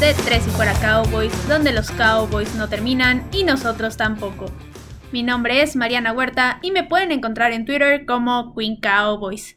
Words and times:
de 0.00 0.12
Tres 0.12 0.46
y 0.46 0.50
Fuera 0.50 0.74
Cowboys, 0.74 1.32
donde 1.48 1.72
los 1.72 1.90
Cowboys 1.90 2.54
no 2.54 2.68
terminan 2.68 3.26
y 3.32 3.44
nosotros 3.44 3.96
tampoco. 3.96 4.46
Mi 5.10 5.22
nombre 5.22 5.62
es 5.62 5.74
Mariana 5.74 6.12
Huerta 6.12 6.58
y 6.60 6.70
me 6.70 6.84
pueden 6.84 7.12
encontrar 7.12 7.52
en 7.52 7.64
Twitter 7.64 8.04
como 8.04 8.54
Queen 8.54 8.78
Cowboys. 8.78 9.56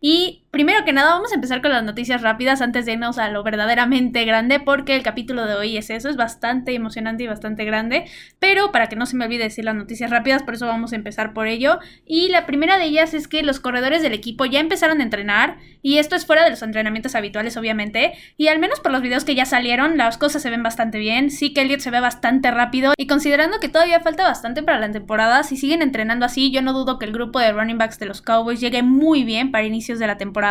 Y 0.00 0.43
primero 0.54 0.84
que 0.84 0.92
nada 0.92 1.10
vamos 1.10 1.32
a 1.32 1.34
empezar 1.34 1.60
con 1.62 1.72
las 1.72 1.82
noticias 1.82 2.22
rápidas 2.22 2.62
antes 2.62 2.86
de 2.86 2.92
irnos 2.92 3.18
a 3.18 3.28
lo 3.28 3.42
verdaderamente 3.42 4.24
grande 4.24 4.60
porque 4.60 4.94
el 4.94 5.02
capítulo 5.02 5.46
de 5.46 5.56
hoy 5.56 5.76
es 5.76 5.90
eso, 5.90 6.08
es 6.08 6.14
bastante 6.14 6.72
emocionante 6.72 7.24
y 7.24 7.26
bastante 7.26 7.64
grande, 7.64 8.04
pero 8.38 8.70
para 8.70 8.88
que 8.88 8.94
no 8.94 9.04
se 9.04 9.16
me 9.16 9.24
olvide 9.24 9.42
decir 9.42 9.64
las 9.64 9.74
noticias 9.74 10.12
rápidas, 10.12 10.44
por 10.44 10.54
eso 10.54 10.68
vamos 10.68 10.92
a 10.92 10.96
empezar 10.96 11.32
por 11.32 11.48
ello. 11.48 11.80
Y 12.06 12.28
la 12.28 12.46
primera 12.46 12.78
de 12.78 12.84
ellas 12.84 13.14
es 13.14 13.26
que 13.26 13.42
los 13.42 13.58
corredores 13.58 14.00
del 14.00 14.12
equipo 14.12 14.44
ya 14.44 14.60
empezaron 14.60 15.00
a 15.00 15.02
entrenar 15.02 15.56
y 15.82 15.98
esto 15.98 16.14
es 16.14 16.24
fuera 16.24 16.44
de 16.44 16.50
los 16.50 16.62
entrenamientos 16.62 17.16
habituales 17.16 17.56
obviamente. 17.56 18.12
Y 18.36 18.46
al 18.46 18.60
menos 18.60 18.78
por 18.78 18.92
los 18.92 19.02
videos 19.02 19.24
que 19.24 19.34
ya 19.34 19.46
salieron 19.46 19.98
las 19.98 20.18
cosas 20.18 20.40
se 20.40 20.50
ven 20.50 20.62
bastante 20.62 21.00
bien, 21.00 21.32
sí 21.32 21.52
que 21.52 21.62
Elliot 21.62 21.80
se 21.80 21.90
ve 21.90 21.98
bastante 21.98 22.52
rápido 22.52 22.94
y 22.96 23.08
considerando 23.08 23.58
que 23.58 23.68
todavía 23.68 23.98
falta 23.98 24.22
bastante 24.22 24.62
para 24.62 24.78
la 24.78 24.92
temporada, 24.92 25.42
si 25.42 25.56
siguen 25.56 25.82
entrenando 25.82 26.24
así 26.26 26.52
yo 26.52 26.62
no 26.62 26.74
dudo 26.74 27.00
que 27.00 27.06
el 27.06 27.12
grupo 27.12 27.40
de 27.40 27.52
running 27.52 27.76
backs 27.76 27.98
de 27.98 28.06
los 28.06 28.22
Cowboys 28.22 28.60
llegue 28.60 28.84
muy 28.84 29.24
bien 29.24 29.50
para 29.50 29.64
inicios 29.64 29.98
de 29.98 30.06
la 30.06 30.16
temporada 30.16 30.43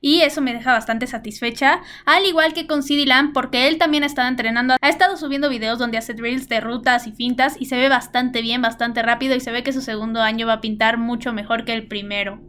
y 0.00 0.20
eso 0.22 0.40
me 0.40 0.52
deja 0.52 0.72
bastante 0.72 1.06
satisfecha, 1.06 1.80
al 2.04 2.24
igual 2.24 2.52
que 2.52 2.66
con 2.66 2.82
CD 2.82 3.06
Lamb 3.06 3.32
porque 3.32 3.68
él 3.68 3.78
también 3.78 4.02
ha 4.02 4.06
estado 4.06 4.28
entrenando, 4.28 4.76
ha 4.80 4.88
estado 4.88 5.16
subiendo 5.16 5.48
videos 5.48 5.78
donde 5.78 5.98
hace 5.98 6.14
drills 6.14 6.48
de 6.48 6.60
rutas 6.60 7.06
y 7.06 7.12
fintas 7.12 7.56
y 7.58 7.66
se 7.66 7.76
ve 7.76 7.88
bastante 7.88 8.42
bien, 8.42 8.62
bastante 8.62 9.02
rápido 9.02 9.34
y 9.34 9.40
se 9.40 9.52
ve 9.52 9.62
que 9.62 9.72
su 9.72 9.80
segundo 9.80 10.20
año 10.20 10.46
va 10.46 10.54
a 10.54 10.60
pintar 10.60 10.98
mucho 10.98 11.32
mejor 11.32 11.64
que 11.64 11.72
el 11.72 11.86
primero. 11.86 12.40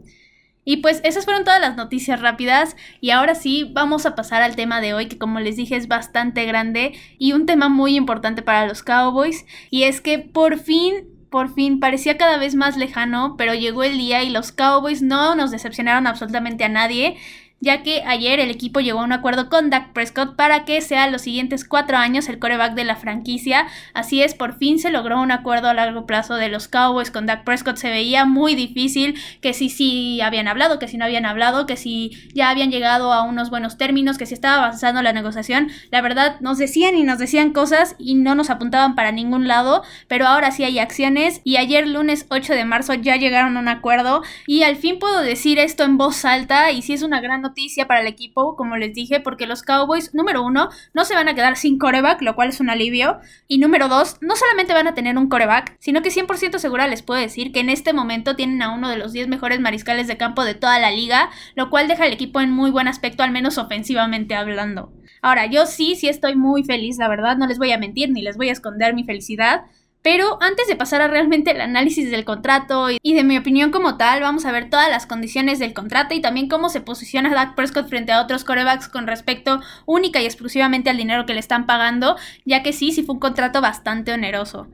Y 0.64 0.78
pues 0.78 1.00
esas 1.04 1.24
fueron 1.24 1.44
todas 1.44 1.60
las 1.60 1.76
noticias 1.76 2.20
rápidas 2.20 2.76
y 3.00 3.10
ahora 3.10 3.34
sí 3.34 3.70
vamos 3.72 4.04
a 4.04 4.14
pasar 4.14 4.42
al 4.42 4.56
tema 4.56 4.80
de 4.80 4.92
hoy 4.92 5.06
que 5.06 5.18
como 5.18 5.40
les 5.40 5.56
dije 5.56 5.74
es 5.74 5.88
bastante 5.88 6.44
grande 6.44 6.92
y 7.18 7.32
un 7.32 7.46
tema 7.46 7.68
muy 7.68 7.96
importante 7.96 8.42
para 8.42 8.66
los 8.66 8.82
Cowboys 8.82 9.46
y 9.70 9.84
es 9.84 10.00
que 10.00 10.18
por 10.18 10.58
fin 10.58 11.08
por 11.30 11.54
fin 11.54 11.80
parecía 11.80 12.18
cada 12.18 12.36
vez 12.36 12.54
más 12.54 12.76
lejano, 12.76 13.36
pero 13.38 13.54
llegó 13.54 13.84
el 13.84 13.96
día 13.96 14.22
y 14.22 14.30
los 14.30 14.52
Cowboys 14.52 15.00
no 15.00 15.34
nos 15.34 15.50
decepcionaron 15.50 16.06
absolutamente 16.06 16.64
a 16.64 16.68
nadie 16.68 17.16
ya 17.60 17.82
que 17.82 18.02
ayer 18.06 18.40
el 18.40 18.50
equipo 18.50 18.80
llegó 18.80 19.00
a 19.00 19.04
un 19.04 19.12
acuerdo 19.12 19.48
con 19.48 19.70
Dak 19.70 19.92
Prescott 19.92 20.34
para 20.34 20.64
que 20.64 20.80
sea 20.80 21.08
los 21.08 21.22
siguientes 21.22 21.64
cuatro 21.64 21.96
años 21.98 22.28
el 22.28 22.38
coreback 22.38 22.74
de 22.74 22.84
la 22.84 22.96
franquicia. 22.96 23.66
Así 23.92 24.22
es, 24.22 24.34
por 24.34 24.56
fin 24.56 24.78
se 24.78 24.90
logró 24.90 25.20
un 25.20 25.30
acuerdo 25.30 25.68
a 25.68 25.74
largo 25.74 26.06
plazo 26.06 26.34
de 26.34 26.48
los 26.48 26.68
Cowboys 26.68 27.10
con 27.10 27.26
Dak 27.26 27.44
Prescott. 27.44 27.76
Se 27.76 27.90
veía 27.90 28.24
muy 28.24 28.54
difícil 28.54 29.18
que 29.40 29.52
si 29.52 29.68
sí 29.68 30.20
habían 30.20 30.48
hablado, 30.48 30.78
que 30.78 30.88
si 30.88 30.96
no 30.96 31.04
habían 31.04 31.26
hablado, 31.26 31.66
que 31.66 31.76
si 31.76 32.12
ya 32.34 32.50
habían 32.50 32.70
llegado 32.70 33.12
a 33.12 33.22
unos 33.22 33.50
buenos 33.50 33.76
términos, 33.76 34.16
que 34.16 34.26
si 34.26 34.34
estaba 34.34 34.64
avanzando 34.64 35.02
la 35.02 35.12
negociación. 35.12 35.70
La 35.90 36.00
verdad, 36.00 36.40
nos 36.40 36.58
decían 36.58 36.96
y 36.96 37.02
nos 37.02 37.18
decían 37.18 37.52
cosas 37.52 37.94
y 37.98 38.14
no 38.14 38.34
nos 38.34 38.50
apuntaban 38.50 38.94
para 38.94 39.12
ningún 39.12 39.48
lado, 39.48 39.82
pero 40.08 40.26
ahora 40.26 40.50
sí 40.50 40.64
hay 40.64 40.78
acciones 40.78 41.42
y 41.44 41.56
ayer 41.56 41.86
lunes 41.86 42.26
8 42.30 42.54
de 42.54 42.64
marzo 42.64 42.94
ya 42.94 43.16
llegaron 43.16 43.56
a 43.56 43.60
un 43.60 43.68
acuerdo 43.68 44.22
y 44.46 44.62
al 44.62 44.76
fin 44.76 44.98
puedo 44.98 45.20
decir 45.20 45.58
esto 45.58 45.84
en 45.84 45.98
voz 45.98 46.24
alta 46.24 46.70
y 46.72 46.82
si 46.82 46.94
es 46.94 47.02
una 47.02 47.20
gran 47.20 47.44
noticia 47.50 47.86
para 47.86 48.00
el 48.00 48.06
equipo, 48.06 48.56
como 48.56 48.76
les 48.76 48.94
dije, 48.94 49.20
porque 49.20 49.46
los 49.46 49.62
Cowboys, 49.62 50.14
número 50.14 50.42
uno, 50.42 50.68
no 50.94 51.04
se 51.04 51.14
van 51.14 51.28
a 51.28 51.34
quedar 51.34 51.56
sin 51.56 51.78
coreback, 51.78 52.22
lo 52.22 52.36
cual 52.36 52.50
es 52.50 52.60
un 52.60 52.70
alivio. 52.70 53.18
Y 53.48 53.58
número 53.58 53.88
dos, 53.88 54.16
no 54.20 54.36
solamente 54.36 54.72
van 54.72 54.86
a 54.86 54.94
tener 54.94 55.18
un 55.18 55.28
coreback, 55.28 55.76
sino 55.80 56.00
que 56.00 56.10
100% 56.10 56.58
segura 56.58 56.86
les 56.86 57.02
puedo 57.02 57.20
decir 57.20 57.52
que 57.52 57.60
en 57.60 57.68
este 57.68 57.92
momento 57.92 58.36
tienen 58.36 58.62
a 58.62 58.72
uno 58.72 58.88
de 58.88 58.96
los 58.96 59.12
10 59.12 59.28
mejores 59.28 59.60
mariscales 59.60 60.06
de 60.06 60.16
campo 60.16 60.44
de 60.44 60.54
toda 60.54 60.78
la 60.78 60.90
liga, 60.92 61.30
lo 61.56 61.70
cual 61.70 61.88
deja 61.88 62.04
al 62.04 62.12
equipo 62.12 62.40
en 62.40 62.52
muy 62.52 62.70
buen 62.70 62.86
aspecto, 62.86 63.22
al 63.22 63.32
menos 63.32 63.58
ofensivamente 63.58 64.34
hablando. 64.36 64.92
Ahora, 65.22 65.46
yo 65.46 65.66
sí, 65.66 65.96
sí 65.96 66.08
estoy 66.08 66.36
muy 66.36 66.64
feliz, 66.64 66.96
la 66.98 67.08
verdad, 67.08 67.36
no 67.36 67.46
les 67.46 67.58
voy 67.58 67.72
a 67.72 67.78
mentir 67.78 68.10
ni 68.10 68.22
les 68.22 68.36
voy 68.36 68.48
a 68.48 68.52
esconder 68.52 68.94
mi 68.94 69.04
felicidad. 69.04 69.64
Pero 70.02 70.38
antes 70.40 70.66
de 70.66 70.76
pasar 70.76 71.02
a 71.02 71.08
realmente 71.08 71.50
el 71.50 71.60
análisis 71.60 72.10
del 72.10 72.24
contrato 72.24 72.88
y 72.90 73.14
de 73.14 73.22
mi 73.22 73.36
opinión 73.36 73.70
como 73.70 73.98
tal, 73.98 74.22
vamos 74.22 74.46
a 74.46 74.52
ver 74.52 74.70
todas 74.70 74.88
las 74.88 75.06
condiciones 75.06 75.58
del 75.58 75.74
contrato 75.74 76.14
y 76.14 76.22
también 76.22 76.48
cómo 76.48 76.70
se 76.70 76.80
posiciona 76.80 77.34
Dak 77.34 77.54
Prescott 77.54 77.88
frente 77.88 78.12
a 78.12 78.22
otros 78.22 78.44
corebacks 78.44 78.88
con 78.88 79.06
respecto 79.06 79.60
única 79.84 80.22
y 80.22 80.24
exclusivamente 80.24 80.88
al 80.88 80.96
dinero 80.96 81.26
que 81.26 81.34
le 81.34 81.40
están 81.40 81.66
pagando, 81.66 82.16
ya 82.46 82.62
que 82.62 82.72
sí, 82.72 82.92
sí 82.92 83.02
fue 83.02 83.16
un 83.16 83.20
contrato 83.20 83.60
bastante 83.60 84.12
oneroso. 84.12 84.68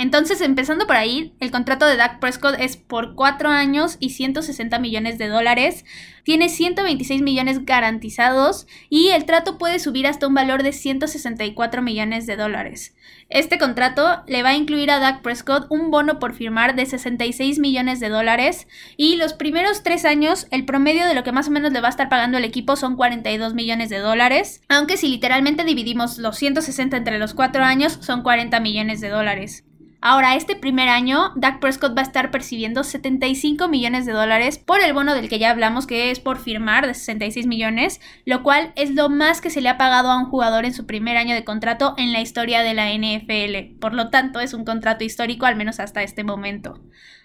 Entonces, 0.00 0.40
empezando 0.40 0.86
por 0.86 0.96
ahí, 0.96 1.34
el 1.40 1.50
contrato 1.50 1.84
de 1.84 1.98
Dak 1.98 2.20
Prescott 2.20 2.54
es 2.58 2.78
por 2.78 3.14
4 3.14 3.50
años 3.50 3.98
y 4.00 4.08
160 4.08 4.78
millones 4.78 5.18
de 5.18 5.28
dólares. 5.28 5.84
Tiene 6.24 6.48
126 6.48 7.20
millones 7.20 7.66
garantizados 7.66 8.66
y 8.88 9.08
el 9.08 9.26
trato 9.26 9.58
puede 9.58 9.78
subir 9.78 10.06
hasta 10.06 10.26
un 10.26 10.32
valor 10.32 10.62
de 10.62 10.72
164 10.72 11.82
millones 11.82 12.26
de 12.26 12.36
dólares. 12.36 12.94
Este 13.28 13.58
contrato 13.58 14.22
le 14.26 14.42
va 14.42 14.50
a 14.50 14.56
incluir 14.56 14.90
a 14.90 15.00
Dak 15.00 15.20
Prescott 15.20 15.66
un 15.68 15.90
bono 15.90 16.18
por 16.18 16.32
firmar 16.32 16.76
de 16.76 16.86
66 16.86 17.58
millones 17.58 18.00
de 18.00 18.08
dólares 18.08 18.68
y 18.96 19.16
los 19.16 19.34
primeros 19.34 19.82
3 19.82 20.06
años 20.06 20.46
el 20.50 20.64
promedio 20.64 21.04
de 21.04 21.14
lo 21.14 21.24
que 21.24 21.32
más 21.32 21.48
o 21.48 21.50
menos 21.50 21.72
le 21.72 21.80
va 21.82 21.88
a 21.88 21.90
estar 21.90 22.08
pagando 22.08 22.38
el 22.38 22.44
equipo 22.44 22.74
son 22.74 22.96
42 22.96 23.52
millones 23.52 23.90
de 23.90 23.98
dólares, 23.98 24.62
aunque 24.70 24.96
si 24.96 25.08
literalmente 25.08 25.64
dividimos 25.64 26.16
los 26.16 26.38
160 26.38 26.96
entre 26.96 27.18
los 27.18 27.34
4 27.34 27.62
años 27.64 27.98
son 28.00 28.22
40 28.22 28.60
millones 28.60 29.02
de 29.02 29.10
dólares. 29.10 29.64
Ahora, 30.02 30.34
este 30.34 30.56
primer 30.56 30.88
año, 30.88 31.32
Dak 31.36 31.60
Prescott 31.60 31.94
va 31.94 32.00
a 32.00 32.04
estar 32.04 32.30
percibiendo 32.30 32.84
75 32.84 33.68
millones 33.68 34.06
de 34.06 34.12
dólares 34.12 34.56
por 34.56 34.80
el 34.80 34.94
bono 34.94 35.14
del 35.14 35.28
que 35.28 35.38
ya 35.38 35.50
hablamos, 35.50 35.86
que 35.86 36.10
es 36.10 36.20
por 36.20 36.38
firmar 36.38 36.86
de 36.86 36.94
66 36.94 37.46
millones, 37.46 38.00
lo 38.24 38.42
cual 38.42 38.72
es 38.76 38.94
lo 38.94 39.10
más 39.10 39.42
que 39.42 39.50
se 39.50 39.60
le 39.60 39.68
ha 39.68 39.76
pagado 39.76 40.10
a 40.10 40.16
un 40.16 40.30
jugador 40.30 40.64
en 40.64 40.72
su 40.72 40.86
primer 40.86 41.18
año 41.18 41.34
de 41.34 41.44
contrato 41.44 41.94
en 41.98 42.14
la 42.14 42.22
historia 42.22 42.62
de 42.62 42.72
la 42.72 42.90
NFL. 42.90 43.78
Por 43.78 43.92
lo 43.92 44.08
tanto, 44.08 44.40
es 44.40 44.54
un 44.54 44.64
contrato 44.64 45.04
histórico, 45.04 45.44
al 45.44 45.56
menos 45.56 45.80
hasta 45.80 46.02
este 46.02 46.24
momento. 46.24 46.80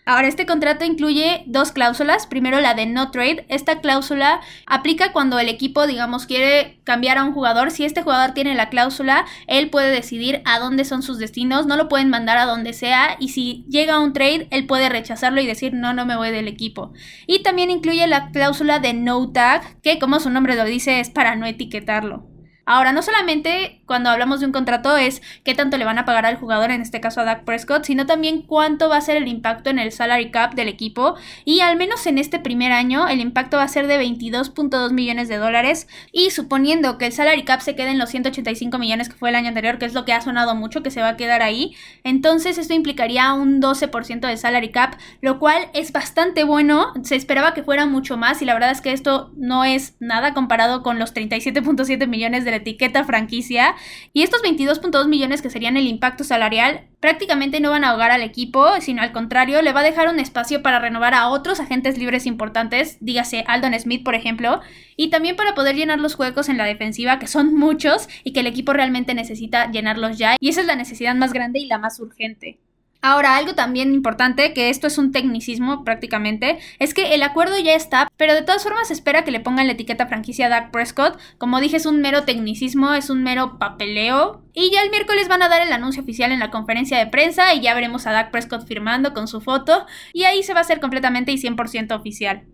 Ahora, 0.07 0.27
este 0.27 0.45
contrato 0.45 0.85
incluye 0.85 1.43
dos 1.47 1.71
cláusulas. 1.71 2.27
Primero, 2.27 2.61
la 2.61 2.75
de 2.75 2.85
no 2.85 3.09
trade. 3.09 3.47
Esta 3.49 3.81
cláusula 3.81 4.39
aplica 4.67 5.11
cuando 5.11 5.39
el 5.39 5.49
equipo, 5.49 5.88
digamos, 5.88 6.27
quiere 6.27 6.79
cambiar 6.83 7.17
a 7.17 7.23
un 7.23 7.33
jugador. 7.33 7.71
Si 7.71 7.85
este 7.85 8.03
jugador 8.03 8.35
tiene 8.35 8.53
la 8.53 8.69
cláusula, 8.69 9.25
él 9.47 9.71
puede 9.71 9.89
decidir 9.89 10.43
a 10.45 10.59
dónde 10.59 10.85
son 10.85 11.01
sus 11.01 11.17
destinos. 11.17 11.66
No 11.66 11.75
lo 11.75 11.89
pueden 11.89 12.11
mandar 12.11 12.38
a 12.38 12.45
donde 12.45 12.73
sea. 12.73 13.17
Y 13.19 13.29
si 13.29 13.66
llega 13.67 13.99
un 13.99 14.13
trade, 14.13 14.47
él 14.51 14.67
puede 14.67 14.89
rechazarlo 14.89 15.41
y 15.41 15.47
decir, 15.47 15.73
no, 15.73 15.93
no 15.93 16.05
me 16.05 16.16
voy 16.16 16.29
del 16.29 16.47
equipo. 16.47 16.93
Y 17.25 17.41
también 17.41 17.72
incluye 17.72 18.05
la 18.05 18.29
cláusula 18.29 18.77
de 18.77 18.93
no 18.93 19.31
tag, 19.31 19.81
que 19.81 19.97
como 19.97 20.19
su 20.19 20.29
nombre 20.29 20.55
lo 20.55 20.66
dice, 20.66 20.99
es 20.99 21.09
para 21.09 21.35
no 21.35 21.47
etiquetarlo. 21.47 22.27
Ahora, 22.67 22.91
no 22.91 23.03
solamente 23.03 23.83
cuando 23.85 24.09
hablamos 24.09 24.40
de 24.40 24.46
un 24.47 24.51
contrato 24.51 24.96
es 24.97 25.22
qué 25.44 25.53
tanto 25.53 25.78
le 25.78 25.85
van 25.85 25.97
a 25.97 26.06
pagar 26.06 26.25
al 26.25 26.38
jugador, 26.38 26.72
en 26.72 26.81
este 26.81 27.00
caso 27.00 27.22
a 27.22 27.23
Dak 27.23 27.44
Prescott, 27.44 27.85
sino 27.85 28.06
también 28.06 28.41
cuánto 28.41 28.90
va 28.90 28.97
a 28.97 29.01
ser 29.01 29.18
el 29.18 29.28
impacto 29.28 29.69
en 29.69 29.79
el 29.79 29.91
salary 29.91 30.31
cap 30.31 30.56
del 30.56 30.68
equipo. 30.68 31.16
Y 31.44 31.59
al 31.59 31.78
menos 31.78 32.06
en 32.07 32.18
este 32.18 32.40
primer 32.40 32.72
año, 32.72 33.07
el 33.07 33.19
impacto 33.19 33.57
va 33.57 33.63
a 33.63 33.68
ser 33.68 33.88
de 33.88 34.00
22.2 34.00 34.91
millones 34.91 35.28
de 35.28 35.38
dólares. 35.38 35.88
Y 36.12 36.31
suponiendo 36.31 36.97
que 36.97 37.07
el 37.07 37.12
salary 37.12 37.44
cap 37.44 37.62
se 37.62 37.75
quede 37.75 37.91
en 37.91 38.00
los 38.00 38.09
185 38.09 38.78
millones 38.78 39.09
que 39.09 39.16
fue 39.16 39.29
el 39.29 39.35
año 39.35 39.50
anterior, 39.50 39.78
que 39.78 39.85
es 39.85 39.94
lo 39.94 40.06
que 40.06 40.13
ha 40.13 40.22
sonado 40.22 40.56
mucho, 40.56 40.84
que 40.84 40.91
se 40.91 41.02
va 41.02 41.09
a 41.09 41.17
quedar 41.17 41.41
ahí, 41.41 41.75
entonces 42.03 42.57
esto 42.57 42.73
implicaría 42.73 43.34
un 43.34 43.62
12% 43.62 44.28
de 44.28 44.38
salary 44.38 44.69
cap, 44.69 44.96
lo 45.22 45.40
cual 45.40 45.67
es 45.73 45.91
bastante 45.91 46.44
bueno. 46.44 46.94
Se 47.03 47.16
esperaba 47.16 47.53
que 47.53 47.63
fuera 47.63 47.85
mucho 47.85 48.17
más 48.17 48.41
y 48.41 48.46
la 48.46 48.53
verdad 48.53 48.72
es 48.72 48.81
que 48.81 48.91
esto 48.91 49.31
no 49.35 49.63
es 49.63 49.96
nada 50.00 50.34
comparado 50.34 50.84
con 50.84 51.00
los 51.00 51.13
37.7 51.13 52.08
millones 52.08 52.46
de 52.46 52.55
etiqueta 52.55 53.03
franquicia 53.03 53.74
y 54.13 54.23
estos 54.23 54.41
22.2 54.41 55.07
millones 55.07 55.41
que 55.41 55.49
serían 55.49 55.77
el 55.77 55.87
impacto 55.87 56.23
salarial 56.23 56.87
prácticamente 56.99 57.59
no 57.59 57.69
van 57.69 57.83
a 57.83 57.89
ahogar 57.89 58.11
al 58.11 58.23
equipo, 58.23 58.67
sino 58.81 59.01
al 59.01 59.11
contrario, 59.11 59.61
le 59.61 59.73
va 59.73 59.81
a 59.81 59.83
dejar 59.83 60.09
un 60.09 60.19
espacio 60.19 60.63
para 60.63 60.79
renovar 60.79 61.13
a 61.13 61.27
otros 61.27 61.59
agentes 61.59 61.97
libres 61.97 62.25
importantes, 62.25 62.97
dígase 62.99 63.43
Aldon 63.47 63.79
Smith, 63.79 64.03
por 64.03 64.16
ejemplo, 64.16 64.61
y 64.95 65.09
también 65.09 65.35
para 65.35 65.53
poder 65.53 65.75
llenar 65.75 65.99
los 65.99 66.17
huecos 66.17 66.49
en 66.49 66.57
la 66.57 66.66
defensiva, 66.66 67.19
que 67.19 67.27
son 67.27 67.53
muchos 67.53 68.07
y 68.23 68.33
que 68.33 68.39
el 68.39 68.47
equipo 68.47 68.73
realmente 68.73 69.13
necesita 69.13 69.69
llenarlos 69.69 70.17
ya, 70.17 70.35
y 70.39 70.49
esa 70.49 70.61
es 70.61 70.67
la 70.67 70.75
necesidad 70.75 71.16
más 71.16 71.33
grande 71.33 71.59
y 71.59 71.67
la 71.67 71.77
más 71.77 71.99
urgente. 71.99 72.59
Ahora, 73.07 73.35
algo 73.35 73.53
también 73.53 73.93
importante, 73.93 74.52
que 74.52 74.72
esto 74.72 74.87
es 74.87 74.97
un 74.97 75.11
tecnicismo 75.11 75.84
prácticamente, 75.84 76.57
es 76.79 76.96
que 76.96 77.13
el 77.13 77.22
acuerdo 77.22 77.55
ya 77.59 77.75
está, 77.75 78.07
pero 78.17 78.34
de 78.34 78.41
todas 78.41 78.63
formas 78.63 78.90
espera 78.90 79.23
que 79.23 79.29
le 79.29 79.40
pongan 79.40 79.67
la 79.67 79.73
etiqueta 79.73 80.07
franquicia 80.07 80.49
Dak 80.49 80.72
Prescott. 80.72 81.19
Como 81.37 81.59
dije, 81.59 81.78
es 81.78 81.85
un 81.85 82.02
mero 82.02 82.23
tecnicismo, 82.23 82.96
es 82.96 83.11
un 83.11 83.22
mero 83.22 83.59
papeleo. 83.59 84.41
Y 84.53 84.72
ya 84.72 84.81
el 84.81 84.90
miércoles 84.90 85.28
van 85.28 85.43
a 85.43 85.49
dar 85.49 85.61
el 85.61 85.72
anuncio 85.72 86.02
oficial 86.02 86.31
en 86.31 86.40
la 86.40 86.49
conferencia 86.49 86.97
de 86.97 87.05
prensa 87.05 87.53
y 87.53 87.61
ya 87.61 87.75
veremos 87.75 88.07
a 88.07 88.11
Dak 88.11 88.31
Prescott 88.31 88.66
firmando 88.66 89.13
con 89.13 89.28
su 89.28 89.40
foto 89.40 89.85
y 90.11 90.23
ahí 90.23 90.41
se 90.41 90.53
va 90.53 90.61
a 90.61 90.63
hacer 90.63 90.79
completamente 90.79 91.31
y 91.31 91.37
100% 91.37 91.96
oficial. 91.96 92.46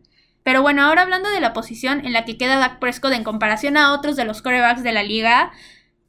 Pero 0.44 0.62
bueno, 0.62 0.84
ahora 0.84 1.04
hablando 1.04 1.30
de 1.30 1.40
la 1.40 1.54
posición 1.54 2.06
en 2.06 2.12
la 2.12 2.26
que 2.26 2.38
queda 2.38 2.58
Dak 2.58 2.80
Prescott 2.80 3.14
en 3.14 3.24
comparación 3.24 3.78
a 3.78 3.94
otros 3.94 4.18
de 4.18 4.26
los 4.26 4.42
corebacks 4.42 4.84
de 4.84 4.92
la 4.92 5.04
liga, 5.04 5.54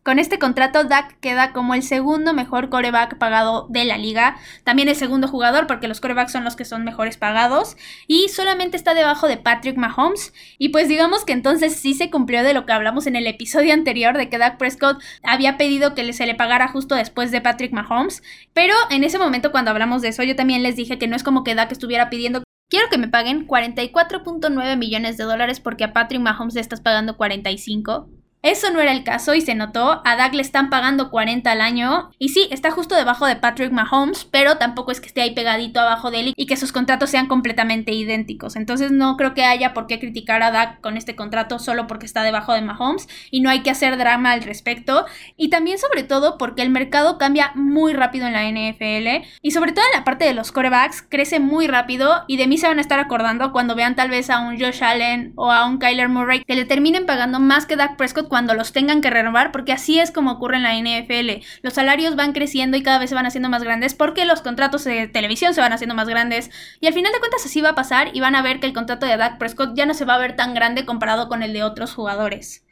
Con 0.02 0.19
este 0.19 0.40
contrato, 0.40 0.82
Dak 0.82 1.20
queda 1.20 1.52
como 1.52 1.75
el 1.75 1.84
segundo 1.84 2.34
mejor 2.34 2.70
coreback 2.70 3.19
pagado 3.19 3.69
de 3.70 3.84
la 3.84 3.99
liga. 3.99 4.37
También 4.64 4.88
el 4.88 4.96
segundo 4.96 5.28
jugador, 5.28 5.69
porque 5.69 5.87
los 5.87 6.00
corebacks 6.00 6.32
son 6.32 6.43
los 6.43 6.56
que 6.56 6.64
son 6.64 6.82
mejores 6.82 7.16
pagados. 7.16 7.76
Y 8.08 8.28
solamente 8.28 8.76
está 8.76 8.94
debajo 8.94 9.28
de 9.28 9.37
Patrick 9.37 9.76
Mahomes. 9.76 10.32
Y 10.58 10.70
pues 10.70 10.88
digamos 10.88 11.25
que 11.25 11.32
entonces 11.32 11.76
sí 11.76 11.94
se 11.94 12.10
cumplió 12.10 12.43
de 12.43 12.52
lo 12.52 12.66
que 12.66 12.72
hablamos 12.72 13.06
en 13.06 13.14
el 13.14 13.28
episodio 13.28 13.72
anterior, 13.75 14.16
de 14.19 14.28
que 14.28 14.38
Dak 14.38 14.58
Prescott 14.58 15.00
había 15.22 15.56
pedido 15.56 15.94
que 15.94 16.12
se 16.12 16.26
le 16.26 16.34
pagara 16.34 16.66
justo 16.66 16.96
después 16.96 17.31
de 17.31 17.40
Patrick 17.40 17.72
Mahomes. 17.72 18.25
Pero 18.52 18.75
en 18.90 19.05
ese 19.05 19.19
momento, 19.19 19.52
cuando 19.52 19.70
hablamos 19.70 20.02
de 20.02 20.08
eso, 20.08 20.25
yo 20.25 20.34
también 20.34 20.64
les 20.64 20.75
dije 20.75 20.98
que 20.98 21.06
no 21.06 21.14
es 21.14 21.22
como 21.22 21.44
que 21.44 21.55
Dak 21.55 21.70
estuviera 21.70 22.10
pidiendo 22.10 22.43
Quiero 22.69 22.88
que 22.88 22.96
me 22.96 23.06
paguen 23.06 23.46
44.9 23.46 24.78
millones 24.78 25.19
de 25.19 25.25
dólares 25.25 25.60
porque 25.60 25.84
a 25.84 25.93
Patrick 25.93 26.22
Mahomes 26.22 26.55
le 26.55 26.62
estás 26.62 26.81
pagando 26.81 27.19
45. 27.19 28.08
Eso 28.42 28.72
no 28.72 28.80
era 28.80 28.90
el 28.90 29.04
caso 29.04 29.34
y 29.34 29.40
se 29.40 29.54
notó. 29.54 30.02
A 30.04 30.16
Dak 30.16 30.34
le 30.34 30.42
están 30.42 30.68
pagando 30.68 31.10
40 31.10 31.48
al 31.48 31.60
año. 31.60 32.10
Y 32.18 32.30
sí, 32.30 32.48
está 32.50 32.72
justo 32.72 32.96
debajo 32.96 33.24
de 33.24 33.36
Patrick 33.36 33.70
Mahomes, 33.70 34.24
pero 34.24 34.58
tampoco 34.58 34.90
es 34.90 35.00
que 35.00 35.06
esté 35.06 35.22
ahí 35.22 35.32
pegadito 35.32 35.78
abajo 35.78 36.10
de 36.10 36.20
él 36.20 36.32
y 36.36 36.46
que 36.46 36.56
sus 36.56 36.72
contratos 36.72 37.10
sean 37.10 37.28
completamente 37.28 37.92
idénticos. 37.92 38.56
Entonces 38.56 38.90
no 38.90 39.16
creo 39.16 39.32
que 39.32 39.44
haya 39.44 39.74
por 39.74 39.86
qué 39.86 40.00
criticar 40.00 40.42
a 40.42 40.50
Dak 40.50 40.80
con 40.80 40.96
este 40.96 41.14
contrato 41.14 41.60
solo 41.60 41.86
porque 41.86 42.04
está 42.04 42.24
debajo 42.24 42.52
de 42.52 42.62
Mahomes 42.62 43.06
y 43.30 43.42
no 43.42 43.48
hay 43.48 43.62
que 43.62 43.70
hacer 43.70 43.96
drama 43.96 44.32
al 44.32 44.42
respecto. 44.42 45.06
Y 45.36 45.48
también 45.48 45.78
sobre 45.78 46.02
todo 46.02 46.36
porque 46.36 46.62
el 46.62 46.70
mercado 46.70 47.18
cambia 47.18 47.52
muy 47.54 47.92
rápido 47.92 48.26
en 48.26 48.32
la 48.32 48.42
NFL 48.50 49.24
y 49.40 49.52
sobre 49.52 49.70
todo 49.70 49.84
en 49.92 49.98
la 50.00 50.04
parte 50.04 50.24
de 50.24 50.34
los 50.34 50.50
corebacks 50.50 51.02
crece 51.08 51.38
muy 51.38 51.68
rápido 51.68 52.24
y 52.26 52.38
de 52.38 52.48
mí 52.48 52.58
se 52.58 52.66
van 52.66 52.78
a 52.78 52.82
estar 52.82 52.98
acordando 52.98 53.52
cuando 53.52 53.76
vean 53.76 53.94
tal 53.94 54.10
vez 54.10 54.30
a 54.30 54.40
un 54.40 54.58
Josh 54.58 54.82
Allen 54.82 55.32
o 55.36 55.52
a 55.52 55.64
un 55.64 55.78
Kyler 55.78 56.08
Murray 56.08 56.42
que 56.44 56.56
le 56.56 56.64
terminen 56.64 57.06
pagando 57.06 57.38
más 57.38 57.66
que 57.66 57.76
Dak 57.76 57.96
Prescott 57.96 58.31
cuando 58.32 58.55
los 58.55 58.73
tengan 58.73 59.02
que 59.02 59.11
renovar, 59.11 59.52
porque 59.52 59.75
así 59.75 60.00
es 60.00 60.11
como 60.11 60.32
ocurre 60.32 60.56
en 60.56 60.62
la 60.62 60.75
NFL. 60.75 61.44
Los 61.61 61.75
salarios 61.75 62.17
van 62.17 62.32
creciendo 62.32 62.79
y 62.79 62.82
cada 62.82 62.99
vez 62.99 63.11
se 63.11 63.14
van 63.14 63.26
haciendo 63.26 63.50
más 63.50 63.62
grandes 63.62 63.93
porque 63.93 64.25
los 64.25 64.40
contratos 64.40 64.84
de 64.84 65.06
televisión 65.06 65.52
se 65.52 65.61
van 65.61 65.75
haciendo 65.75 65.94
más 65.94 66.08
grandes. 66.08 66.50
Y 66.81 66.87
al 66.87 66.94
final 66.94 67.12
de 67.12 67.19
cuentas 67.19 67.44
así 67.44 67.61
va 67.61 67.69
a 67.69 67.75
pasar 67.75 68.08
y 68.14 68.20
van 68.20 68.34
a 68.34 68.40
ver 68.40 68.58
que 68.58 68.67
el 68.67 68.73
contrato 68.73 69.05
de 69.05 69.19
Dak 69.19 69.37
Prescott 69.37 69.75
ya 69.75 69.84
no 69.84 69.93
se 69.93 70.06
va 70.06 70.14
a 70.14 70.19
ver 70.19 70.34
tan 70.34 70.55
grande 70.55 70.87
comparado 70.87 71.29
con 71.29 71.43
el 71.43 71.52
de 71.52 71.62
otros 71.62 71.93
jugadores. 71.93 72.64